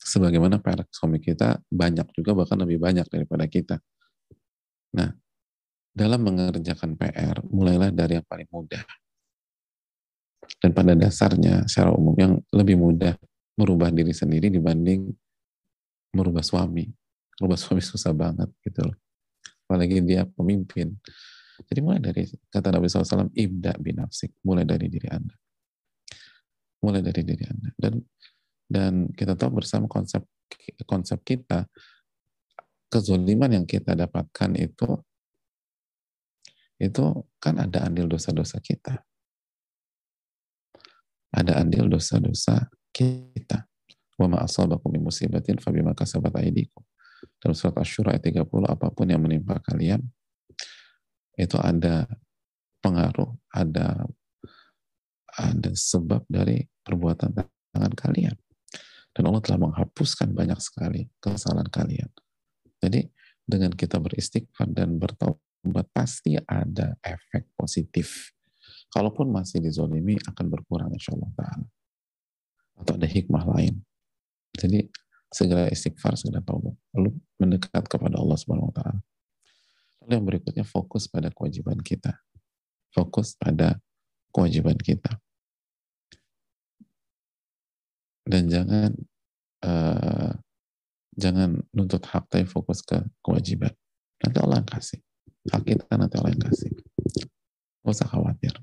Sebagaimana 0.02 0.58
PR 0.58 0.82
suami 0.90 1.22
kita 1.22 1.62
banyak 1.70 2.06
juga, 2.14 2.34
bahkan 2.34 2.58
lebih 2.58 2.82
banyak 2.82 3.06
daripada 3.06 3.46
kita. 3.46 3.78
Nah, 4.92 5.14
dalam 5.92 6.24
mengerjakan 6.24 6.96
PR, 6.96 7.44
mulailah 7.52 7.92
dari 7.92 8.16
yang 8.16 8.26
paling 8.26 8.48
mudah. 8.48 8.80
Dan 10.58 10.72
pada 10.72 10.96
dasarnya, 10.96 11.68
secara 11.68 11.92
umum, 11.92 12.16
yang 12.16 12.40
lebih 12.50 12.80
mudah 12.80 13.14
merubah 13.60 13.92
diri 13.92 14.16
sendiri 14.16 14.48
dibanding 14.48 15.12
merubah 16.16 16.40
suami. 16.40 16.88
Merubah 17.36 17.58
suami 17.60 17.84
susah 17.84 18.16
banget 18.16 18.48
gitu 18.64 18.88
loh. 18.88 18.96
Apalagi 19.68 20.00
dia 20.00 20.24
pemimpin. 20.24 20.96
Jadi 21.62 21.80
mulai 21.84 22.00
dari 22.00 22.24
kata 22.48 22.72
Nabi 22.72 22.88
SAW, 22.88 23.32
ibda 23.32 23.76
binafsik, 23.76 24.40
mulai 24.44 24.64
dari 24.64 24.88
diri 24.88 25.08
Anda. 25.12 25.36
Mulai 26.82 27.00
dari 27.04 27.22
diri 27.22 27.44
Anda. 27.46 27.68
Dan 27.76 27.94
dan 28.72 28.92
kita 29.12 29.36
tahu 29.36 29.60
bersama 29.60 29.84
konsep 29.84 30.24
konsep 30.88 31.20
kita, 31.24 31.68
kezoliman 32.88 33.52
yang 33.52 33.66
kita 33.68 33.92
dapatkan 33.92 34.50
itu 34.56 34.96
itu 36.82 37.04
kan 37.38 37.62
ada 37.62 37.86
andil 37.86 38.10
dosa-dosa 38.10 38.58
kita. 38.58 39.06
Ada 41.30 41.62
andil 41.62 41.86
dosa-dosa 41.86 42.66
kita. 42.90 43.70
Wa 44.18 44.26
ma 44.26 44.42
asabakum 44.42 44.90
min 44.90 45.06
musibatin 45.06 45.62
fabima 45.62 45.94
kasabat 45.94 46.34
aydikum. 46.42 46.82
Dalam 47.38 47.54
surat 47.54 47.78
Asy-Syura 47.78 48.18
ayat 48.18 48.34
30, 48.34 48.66
apa 48.66 48.90
pun 48.90 49.06
yang 49.06 49.22
menimpa 49.22 49.62
kalian 49.62 50.02
itu 51.38 51.54
ada 51.56 52.10
pengaruh, 52.82 53.30
ada 53.54 54.02
ada 55.32 55.70
sebab 55.72 56.26
dari 56.26 56.60
perbuatan 56.82 57.30
tangan 57.72 57.94
kalian. 57.94 58.36
Dan 59.14 59.22
Allah 59.30 59.40
telah 59.44 59.70
menghapuskan 59.70 60.34
banyak 60.34 60.58
sekali 60.60 61.08
kesalahan 61.22 61.70
kalian. 61.70 62.10
Jadi 62.82 63.06
dengan 63.46 63.70
kita 63.72 64.02
beristighfar 64.02 64.68
dan 64.74 64.98
bertobat 65.62 65.86
pasti 65.94 66.34
ada 66.42 66.98
efek 67.06 67.46
positif. 67.54 68.34
Kalaupun 68.90 69.30
masih 69.30 69.62
dizolimi 69.62 70.18
akan 70.26 70.46
berkurang 70.50 70.90
insya 70.92 71.14
Allah 71.14 71.64
atau 72.82 72.92
ada 72.98 73.06
hikmah 73.06 73.46
lain. 73.56 73.78
Jadi 74.58 74.90
segera 75.32 75.70
istighfar, 75.70 76.18
segera 76.18 76.44
taubat, 76.44 76.76
lalu 76.92 77.16
mendekat 77.40 77.88
kepada 77.88 78.20
Allah 78.20 78.36
Subhanahu 78.36 78.68
wa 78.68 78.74
taala. 78.74 79.00
Lalu 80.04 80.12
yang 80.12 80.26
berikutnya 80.26 80.64
fokus 80.66 81.08
pada 81.08 81.30
kewajiban 81.30 81.78
kita. 81.80 82.20
Fokus 82.92 83.38
pada 83.38 83.80
kewajiban 84.34 84.76
kita. 84.76 85.16
Dan 88.28 88.50
jangan 88.52 88.92
uh, 89.64 90.36
jangan 91.16 91.64
nuntut 91.72 92.04
hak 92.04 92.28
tapi 92.28 92.44
fokus 92.44 92.84
ke 92.84 93.00
kewajiban. 93.24 93.72
Nanti 94.20 94.36
Allah 94.36 94.60
kasih. 94.68 95.00
Hak 95.50 95.62
kita 95.66 95.98
nanti 95.98 96.14
Allah 96.22 96.30
yang 96.30 96.44
kasih. 96.46 96.70
Gak 97.82 97.90
usah 97.90 98.06
khawatir. 98.06 98.54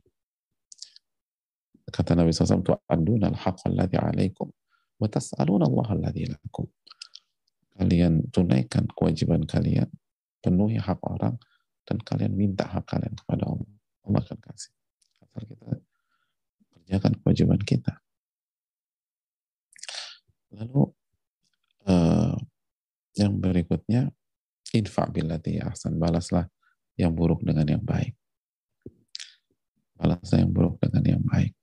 Kata 1.90 2.16
Nabi 2.16 2.32
SAW, 2.32 2.64
tu'aduna 2.64 3.34
al-haqqa 3.34 3.68
alladhi 3.68 3.98
alaikum 4.00 4.48
wa 5.02 5.08
tas'aluna 5.10 5.68
Allah 5.68 5.88
alladhi 5.92 6.30
lakum. 6.30 6.70
Kalian 7.76 8.32
tunaikan 8.32 8.88
kewajiban 8.96 9.44
kalian, 9.44 9.90
penuhi 10.40 10.80
hak 10.80 11.00
orang, 11.04 11.36
dan 11.84 11.98
kalian 12.00 12.32
minta 12.38 12.64
hak 12.70 12.86
kalian 12.88 13.16
kepada 13.18 13.44
Allah. 13.50 13.72
Allah 14.08 14.22
akan 14.24 14.40
kasih. 14.40 14.72
Asal 15.20 15.42
kita 15.50 15.68
kerjakan 16.72 17.14
kewajiban 17.20 17.60
kita. 17.60 17.94
Lalu 20.56 20.94
uh, 21.90 22.38
yang 23.18 23.36
berikutnya, 23.42 24.12
idfa 24.72 25.10
billati 25.10 25.60
ahsan. 25.60 25.98
Balaslah 25.98 26.48
yang 27.00 27.16
buruk 27.16 27.40
dengan 27.48 27.64
yang 27.64 27.80
baik. 27.80 28.12
Balaslah 29.96 30.44
yang 30.44 30.52
buruk 30.52 30.76
dengan 30.84 31.04
yang 31.16 31.24
baik. 31.24 31.56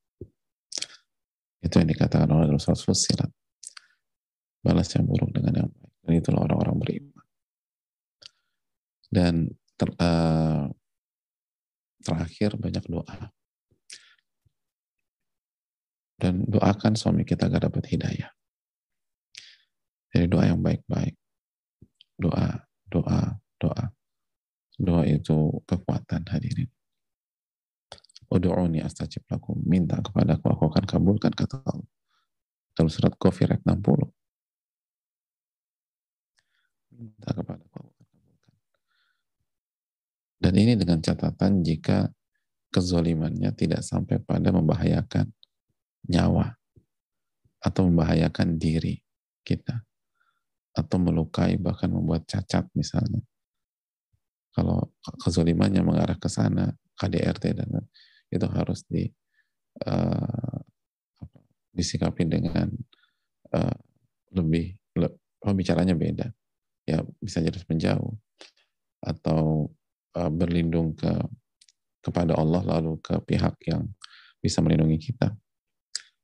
Itu 1.60 1.76
yang 1.76 1.92
dikatakan 1.92 2.28
oleh 2.32 2.48
Rasulullah 2.48 2.88
Fusilat. 2.88 3.30
Balas 4.64 4.88
yang 4.96 5.04
buruk 5.04 5.28
dengan 5.36 5.64
yang 5.64 5.68
baik. 5.68 5.92
Dan 6.00 6.12
itulah 6.16 6.40
orang-orang 6.48 6.76
beriman. 6.80 7.26
Dan 9.12 9.34
ter, 9.76 9.88
uh, 10.00 10.72
terakhir 12.00 12.56
banyak 12.56 12.84
doa. 12.88 13.32
Dan 16.16 16.48
doakan 16.48 16.96
suami 16.96 17.28
kita 17.28 17.52
agar 17.52 17.68
dapat 17.68 17.92
hidayah. 17.92 18.32
Jadi 20.16 20.32
doa 20.32 20.48
yang 20.48 20.64
baik-baik. 20.64 21.12
Doa, 22.16 22.64
doa, 22.88 23.36
doa. 23.60 23.95
Doa 24.76 25.08
itu 25.08 25.64
kekuatan 25.64 26.28
hadirin. 26.28 26.68
Udu'uni 28.28 28.84
astajib 28.84 29.24
lakum. 29.32 29.56
Minta 29.64 29.96
kepada 30.04 30.36
aku, 30.36 30.52
aku 30.52 30.64
akan 30.68 30.84
kabulkan, 30.84 31.32
kata 31.32 31.64
Allah. 31.64 31.88
Dalam 32.76 32.92
surat 32.92 33.16
ayat 33.16 33.62
60. 33.64 34.12
Minta 36.92 37.28
kepada 37.32 37.62
aku, 37.64 37.76
aku 37.80 37.88
akan 37.88 38.06
kabulkan. 38.12 38.54
Dan 40.36 40.52
ini 40.60 40.72
dengan 40.76 40.98
catatan 41.00 41.64
jika 41.64 42.12
kezolimannya 42.68 43.56
tidak 43.56 43.80
sampai 43.80 44.20
pada 44.20 44.52
membahayakan 44.52 45.32
nyawa 46.12 46.52
atau 47.64 47.88
membahayakan 47.88 48.60
diri 48.60 49.00
kita 49.40 49.80
atau 50.76 50.96
melukai 51.00 51.56
bahkan 51.56 51.88
membuat 51.88 52.28
cacat 52.28 52.68
misalnya 52.76 53.24
kalau 54.56 54.88
kezolimannya 55.20 55.84
mengarah 55.84 56.16
ke 56.16 56.32
sana 56.32 56.72
KDRT 56.96 57.60
dan 57.60 57.68
itu 58.32 58.46
harus 58.48 58.88
di 58.88 59.04
uh, 59.84 60.58
disikapi 61.76 62.24
dengan 62.24 62.72
uh, 63.52 63.76
lebih 64.32 64.72
le, 64.96 65.12
pembicaranya 65.36 65.92
beda 65.92 66.32
ya 66.88 67.04
bisa 67.20 67.44
jadi 67.44 67.60
menjauh 67.68 68.16
atau 69.04 69.68
uh, 70.16 70.32
berlindung 70.32 70.96
ke 70.96 71.12
kepada 72.00 72.38
Allah 72.38 72.64
lalu 72.64 72.96
ke 73.04 73.20
pihak 73.28 73.60
yang 73.68 73.84
bisa 74.40 74.64
melindungi 74.64 75.10
kita 75.10 75.36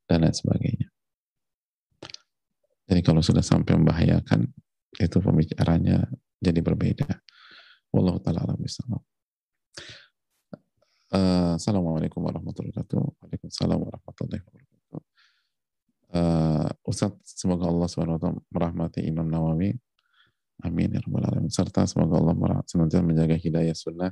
dan 0.06 0.22
lain 0.22 0.32
sebagainya. 0.32 0.88
Jadi 2.86 3.00
kalau 3.02 3.18
sudah 3.18 3.42
sampai 3.42 3.74
membahayakan 3.74 4.46
itu 5.00 5.18
pembicaranya 5.18 6.06
jadi 6.38 6.60
berbeda. 6.62 7.08
Wallahu 7.92 8.18
taala 8.24 8.48
alam 8.48 8.58
Uh, 11.12 11.60
Assalamualaikum 11.60 12.24
warahmatullahi 12.24 12.72
wabarakatuh. 12.72 13.04
Waalaikumsalam 13.20 13.76
warahmatullahi 13.84 14.40
wabarakatuh. 14.48 15.00
Uh, 16.08 16.68
Ustaz, 16.88 17.12
semoga 17.20 17.68
Allah 17.68 17.84
SWT 17.84 18.48
merahmati 18.48 19.04
Imam 19.04 19.28
Nawawi. 19.28 19.76
Amin 20.64 20.88
ya 20.88 21.04
rabbal 21.04 21.28
alamin. 21.28 21.52
Serta 21.52 21.84
semoga 21.84 22.16
Allah 22.16 22.64
senantiasa 22.64 23.04
menjaga 23.04 23.36
hidayah 23.36 23.76
sunnah 23.76 24.08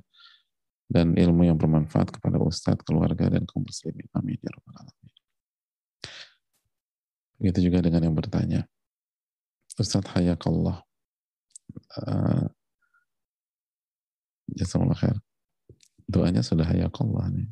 dan 0.93 1.17
ilmu 1.17 1.49
yang 1.49 1.57
bermanfaat 1.57 2.13
kepada 2.21 2.37
Ustadz, 2.37 2.85
keluarga, 2.85 3.33
dan 3.33 3.49
kaum 3.49 3.65
muslimin. 3.65 4.05
Amin 4.13 4.37
ya 4.37 4.53
rabbal 4.53 4.85
alamin. 4.85 5.13
Begitu 7.41 7.59
juga 7.73 7.81
dengan 7.81 8.13
yang 8.13 8.13
bertanya. 8.13 8.69
Ustadz 9.73 10.13
hayakallah. 10.13 10.85
Uh, 11.97 12.45
Jazakallah 14.57 14.99
khair 14.99 15.17
doanya 16.11 16.43
sudah 16.43 16.67
hayakallah 16.67 17.31
nih. 17.31 17.47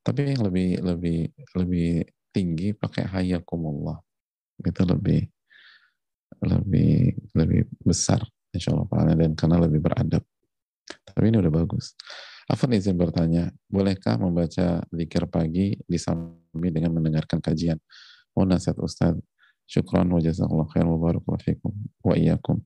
Tapi 0.00 0.32
yang 0.32 0.42
lebih 0.48 0.80
lebih 0.80 1.18
lebih 1.52 2.08
tinggi 2.32 2.72
pakai 2.72 3.04
hayakumullah. 3.04 4.00
Itu 4.64 4.88
lebih 4.88 5.28
lebih 6.40 7.20
lebih 7.36 7.68
besar 7.84 8.24
insya 8.56 8.72
Allah 8.72 9.12
dan 9.12 9.36
karena 9.36 9.60
lebih 9.60 9.84
beradab. 9.84 10.24
Tapi 11.04 11.28
ini 11.28 11.36
udah 11.36 11.52
bagus. 11.52 11.92
Afan 12.50 12.74
izin 12.74 12.98
bertanya, 12.98 13.46
bolehkah 13.70 14.18
membaca 14.18 14.82
zikir 14.90 15.22
pagi 15.30 15.78
disambi 15.86 16.68
dengan 16.74 16.98
mendengarkan 16.98 17.38
kajian? 17.38 17.78
Oh 18.34 18.42
nasihat 18.42 18.74
Ustaz, 18.82 19.14
syukran 19.70 20.10
wa 20.10 20.18
jazakallah 20.18 20.66
khair 20.74 20.82
wa 20.82 20.98
barakallahu 20.98 21.46
fikum 21.46 21.70
wa 22.02 22.14
iyyakum. 22.18 22.58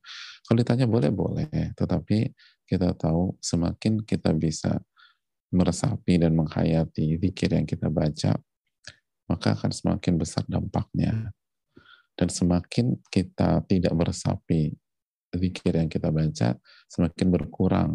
Kalau 0.49 0.57
ditanya 0.57 0.89
boleh, 0.89 1.13
boleh. 1.13 1.49
Tetapi 1.77 2.33
kita 2.65 2.97
tahu 2.97 3.37
semakin 3.41 4.03
kita 4.03 4.33
bisa 4.33 4.81
meresapi 5.55 6.19
dan 6.19 6.35
menghayati 6.35 7.21
zikir 7.21 7.55
yang 7.55 7.69
kita 7.69 7.87
baca, 7.87 8.35
maka 9.31 9.49
akan 9.55 9.71
semakin 9.71 10.19
besar 10.19 10.43
dampaknya. 10.51 11.31
Dan 12.15 12.29
semakin 12.31 12.99
kita 13.11 13.63
tidak 13.67 13.93
meresapi 13.95 14.75
zikir 15.35 15.73
yang 15.79 15.91
kita 15.91 16.11
baca, 16.11 16.59
semakin 16.87 17.27
berkurang 17.31 17.91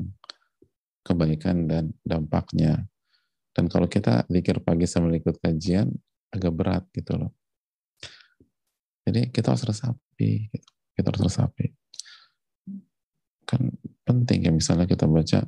kebaikan 1.03 1.67
dan 1.67 1.95
dampaknya. 2.03 2.88
Dan 3.55 3.67
kalau 3.72 3.88
kita 3.88 4.28
zikir 4.28 4.59
pagi 4.63 4.88
sama 4.88 5.11
ikut 5.15 5.39
kajian, 5.39 5.89
agak 6.30 6.53
berat 6.53 6.84
gitu 6.93 7.17
loh. 7.17 7.32
Jadi 9.07 9.34
kita 9.34 9.55
harus 9.55 9.65
resapi, 9.65 10.53
gitu. 10.53 10.70
kita 10.93 11.07
harus 11.09 11.24
resapi. 11.26 11.65
Kan 13.47 13.74
penting 14.10 14.49
ya 14.49 14.51
misalnya 14.51 14.89
kita 14.89 15.05
baca 15.05 15.45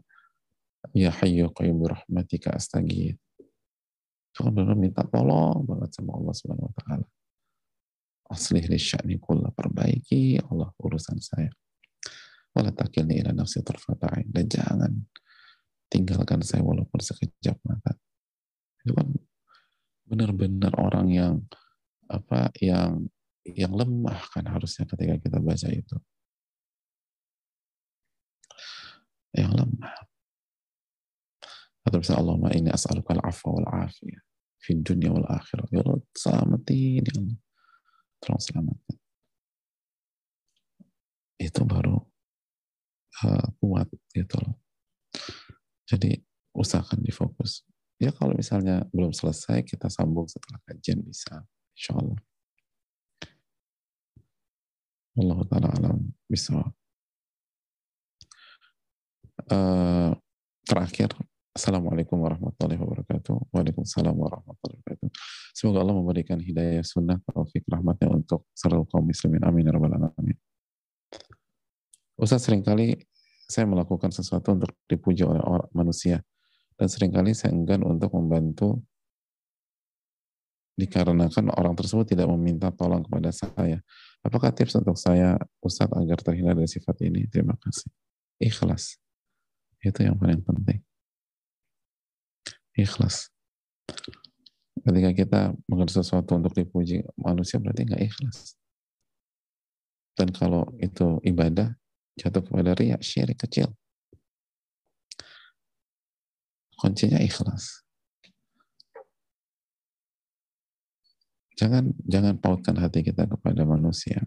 Ya 0.93 1.09
Hayyu 1.09 1.49
Qayyum 1.53 1.82
Rahmatika 1.86 2.53
Astagid 2.57 3.18
itu 4.32 4.39
kan 4.47 4.55
benar 4.55 4.80
minta 4.80 5.03
tolong 5.03 5.68
banget 5.68 5.91
sama 5.91 6.16
Allah 6.16 6.32
Subhanahu 6.32 6.72
wa 6.72 6.76
taala. 6.80 7.07
Aslih 8.32 8.64
li 8.72 8.80
sya'ni 8.80 9.20
kulla 9.20 9.51
perbaiki 9.51 10.39
Allah 10.47 10.72
urusan 10.80 11.20
saya. 11.20 11.51
Wala 12.55 12.72
takilni 12.72 13.20
ila 13.20 13.36
nafsi 13.36 13.59
tarfata'in. 13.59 14.32
Dan 14.32 14.47
jangan 14.47 14.91
tinggalkan 15.91 16.39
saya 16.47 16.64
walaupun 16.64 17.03
sekejap 17.03 17.59
mata. 17.68 17.91
Itu 18.88 18.95
kan 18.95 19.12
benar-benar 20.07 20.80
orang 20.80 21.12
yang 21.12 21.36
apa 22.07 22.55
yang 22.64 23.12
yang 23.43 23.76
lemah 23.76 24.32
kan 24.32 24.47
harusnya 24.47 24.88
ketika 24.88 25.20
kita 25.28 25.43
baca 25.43 25.68
itu. 25.68 25.99
Yang 29.32 29.51
lemah. 29.63 29.95
Atau 31.82 31.97
bisa 31.97 32.13
Allahumma 32.19 32.53
ini 32.53 32.69
as'aluka 32.69 33.17
al-afwa 33.17 33.57
wal 33.57 33.69
afiyah 33.89 34.21
fi 34.61 34.77
dunia 34.77 35.09
wal 35.09 35.25
akhirah. 35.25 35.65
Ya 35.73 35.82
Allah, 35.82 35.99
selamatin 36.13 37.01
ya 37.01 37.13
Allah. 37.17 37.38
Tolong 38.21 38.41
selamatkan. 38.41 38.97
Itu 41.41 41.65
baru 41.65 41.97
uh, 43.25 43.47
kuat 43.57 43.89
gitu 44.13 44.38
loh. 44.38 44.61
Jadi 45.89 46.21
usahakan 46.53 47.01
difokus. 47.01 47.65
Ya 47.97 48.13
kalau 48.13 48.38
misalnya 48.38 48.86
belum 48.93 49.09
selesai, 49.09 49.65
kita 49.65 49.89
sambung 49.89 50.29
setelah 50.29 50.61
kajian 50.69 51.01
bisa. 51.01 51.41
Insya 51.73 51.97
Allah. 51.97 52.19
Allah 55.17 55.39
Ta'ala 55.49 55.69
alam 55.82 55.97
bisa. 56.29 56.61
Uh, 59.49 60.13
terakhir, 60.67 61.09
Assalamualaikum 61.51 62.15
warahmatullahi 62.15 62.79
wabarakatuh. 62.79 63.51
Waalaikumsalam 63.51 64.15
warahmatullahi 64.15 64.79
wabarakatuh. 64.87 65.11
Semoga 65.51 65.83
Allah 65.83 65.95
memberikan 65.99 66.39
hidayah 66.39 66.79
sunnah, 66.79 67.19
taufik, 67.27 67.67
rahmatnya 67.67 68.07
untuk 68.07 68.47
seluruh 68.55 68.87
kaum 68.87 69.03
muslimin. 69.03 69.43
Amin. 69.43 69.67
Ya 69.67 69.75
Rabbal 69.75 69.99
Alamin. 69.99 70.39
Ustaz 72.15 72.47
sering 72.47 72.63
kali 72.63 72.95
saya 73.51 73.67
melakukan 73.67 74.15
sesuatu 74.15 74.55
untuk 74.55 74.71
dipuji 74.87 75.27
oleh 75.27 75.43
orang, 75.43 75.67
manusia. 75.75 76.23
Dan 76.79 76.87
sering 76.87 77.11
kali 77.11 77.35
saya 77.35 77.51
enggan 77.51 77.83
untuk 77.83 78.15
membantu 78.15 78.79
dikarenakan 80.79 81.51
orang 81.51 81.75
tersebut 81.75 82.15
tidak 82.15 82.31
meminta 82.31 82.71
tolong 82.71 83.03
kepada 83.03 83.27
saya. 83.35 83.83
Apakah 84.23 84.55
tips 84.55 84.79
untuk 84.79 84.95
saya, 84.95 85.35
Ustadz, 85.59 85.99
agar 85.99 86.15
terhindar 86.23 86.55
dari 86.55 86.71
sifat 86.71 86.95
ini? 87.03 87.27
Terima 87.27 87.59
kasih. 87.59 87.91
Ikhlas. 88.39 89.00
Itu 89.82 90.05
yang 90.05 90.17
paling 90.17 90.41
penting 90.45 90.86
ikhlas. 92.75 93.27
Ketika 94.82 95.11
kita 95.13 95.41
mengerti 95.69 96.01
sesuatu 96.01 96.34
untuk 96.34 96.55
dipuji 96.55 97.05
manusia 97.19 97.61
berarti 97.61 97.86
nggak 97.86 98.01
ikhlas. 98.01 98.57
Dan 100.17 100.34
kalau 100.34 100.67
itu 100.82 101.21
ibadah 101.23 101.75
jatuh 102.17 102.43
kepada 102.43 102.73
ria, 102.75 102.97
syirik 102.99 103.39
kecil. 103.39 103.71
Kuncinya 106.82 107.21
ikhlas. 107.21 107.86
Jangan 111.61 111.93
jangan 112.09 112.41
pautkan 112.41 112.73
hati 112.82 113.05
kita 113.05 113.29
kepada 113.29 113.61
manusia, 113.69 114.25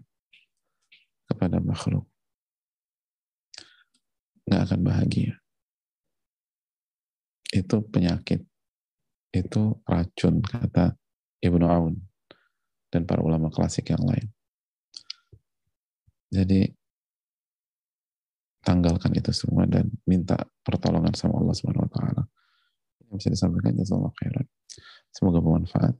kepada 1.27 1.59
makhluk. 1.59 2.07
Nggak 4.47 4.61
akan 4.71 4.79
bahagia 4.87 5.44
itu 7.53 7.77
penyakit, 7.89 8.41
itu 9.35 9.63
racun, 9.85 10.41
kata 10.41 10.97
Ibnu 11.43 11.65
Aun 11.67 12.01
dan 12.89 13.03
para 13.03 13.21
ulama 13.21 13.51
klasik 13.51 13.91
yang 13.91 14.01
lain. 14.07 14.31
Jadi 16.31 16.67
tanggalkan 18.65 19.13
itu 19.13 19.29
semua 19.29 19.69
dan 19.69 19.91
minta 20.09 20.39
pertolongan 20.65 21.13
sama 21.13 21.37
Allah 21.37 21.53
Subhanahu 21.53 21.85
wa 21.85 21.91
taala. 21.91 22.23
Bisa 23.13 23.29
disampaikan 23.29 23.77
jazakallahu 23.77 24.15
khairan. 24.17 24.47
Semoga 25.13 25.39
bermanfaat. 25.39 25.95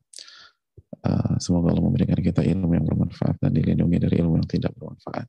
Uh, 1.05 1.37
semoga 1.37 1.71
Allah 1.71 1.85
memberikan 1.85 2.17
kita 2.17 2.41
ilmu 2.41 2.73
yang 2.73 2.83
bermanfaat 2.83 3.37
dan 3.37 3.53
dilindungi 3.53 4.01
dari 4.01 4.15
ilmu 4.19 4.41
yang 4.41 4.49
tidak 4.49 4.73
bermanfaat. 4.75 5.27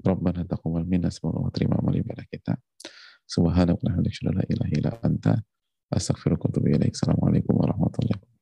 Rabbana 0.00 0.42
taqabbal 0.48 0.88
minna 0.88 1.12
semoga 1.12 1.44
Allah 1.44 1.52
terima 1.54 1.78
amal 1.78 1.94
ibadah 1.94 2.26
kita. 2.26 2.56
Subhanallah 3.26 3.74
wa 3.74 3.82
bihamdika 3.82 4.30
la 4.30 4.42
ilaha 4.46 4.70
illa 4.70 4.90
anta 5.02 5.32
astaghfiruka 5.90 6.46
wa 6.46 6.50
atubu 6.50 6.68
ilaik. 6.70 6.94
Assalamualaikum 6.94 7.54
warahmatullahi 7.58 8.14
wabarakatuh. 8.14 8.35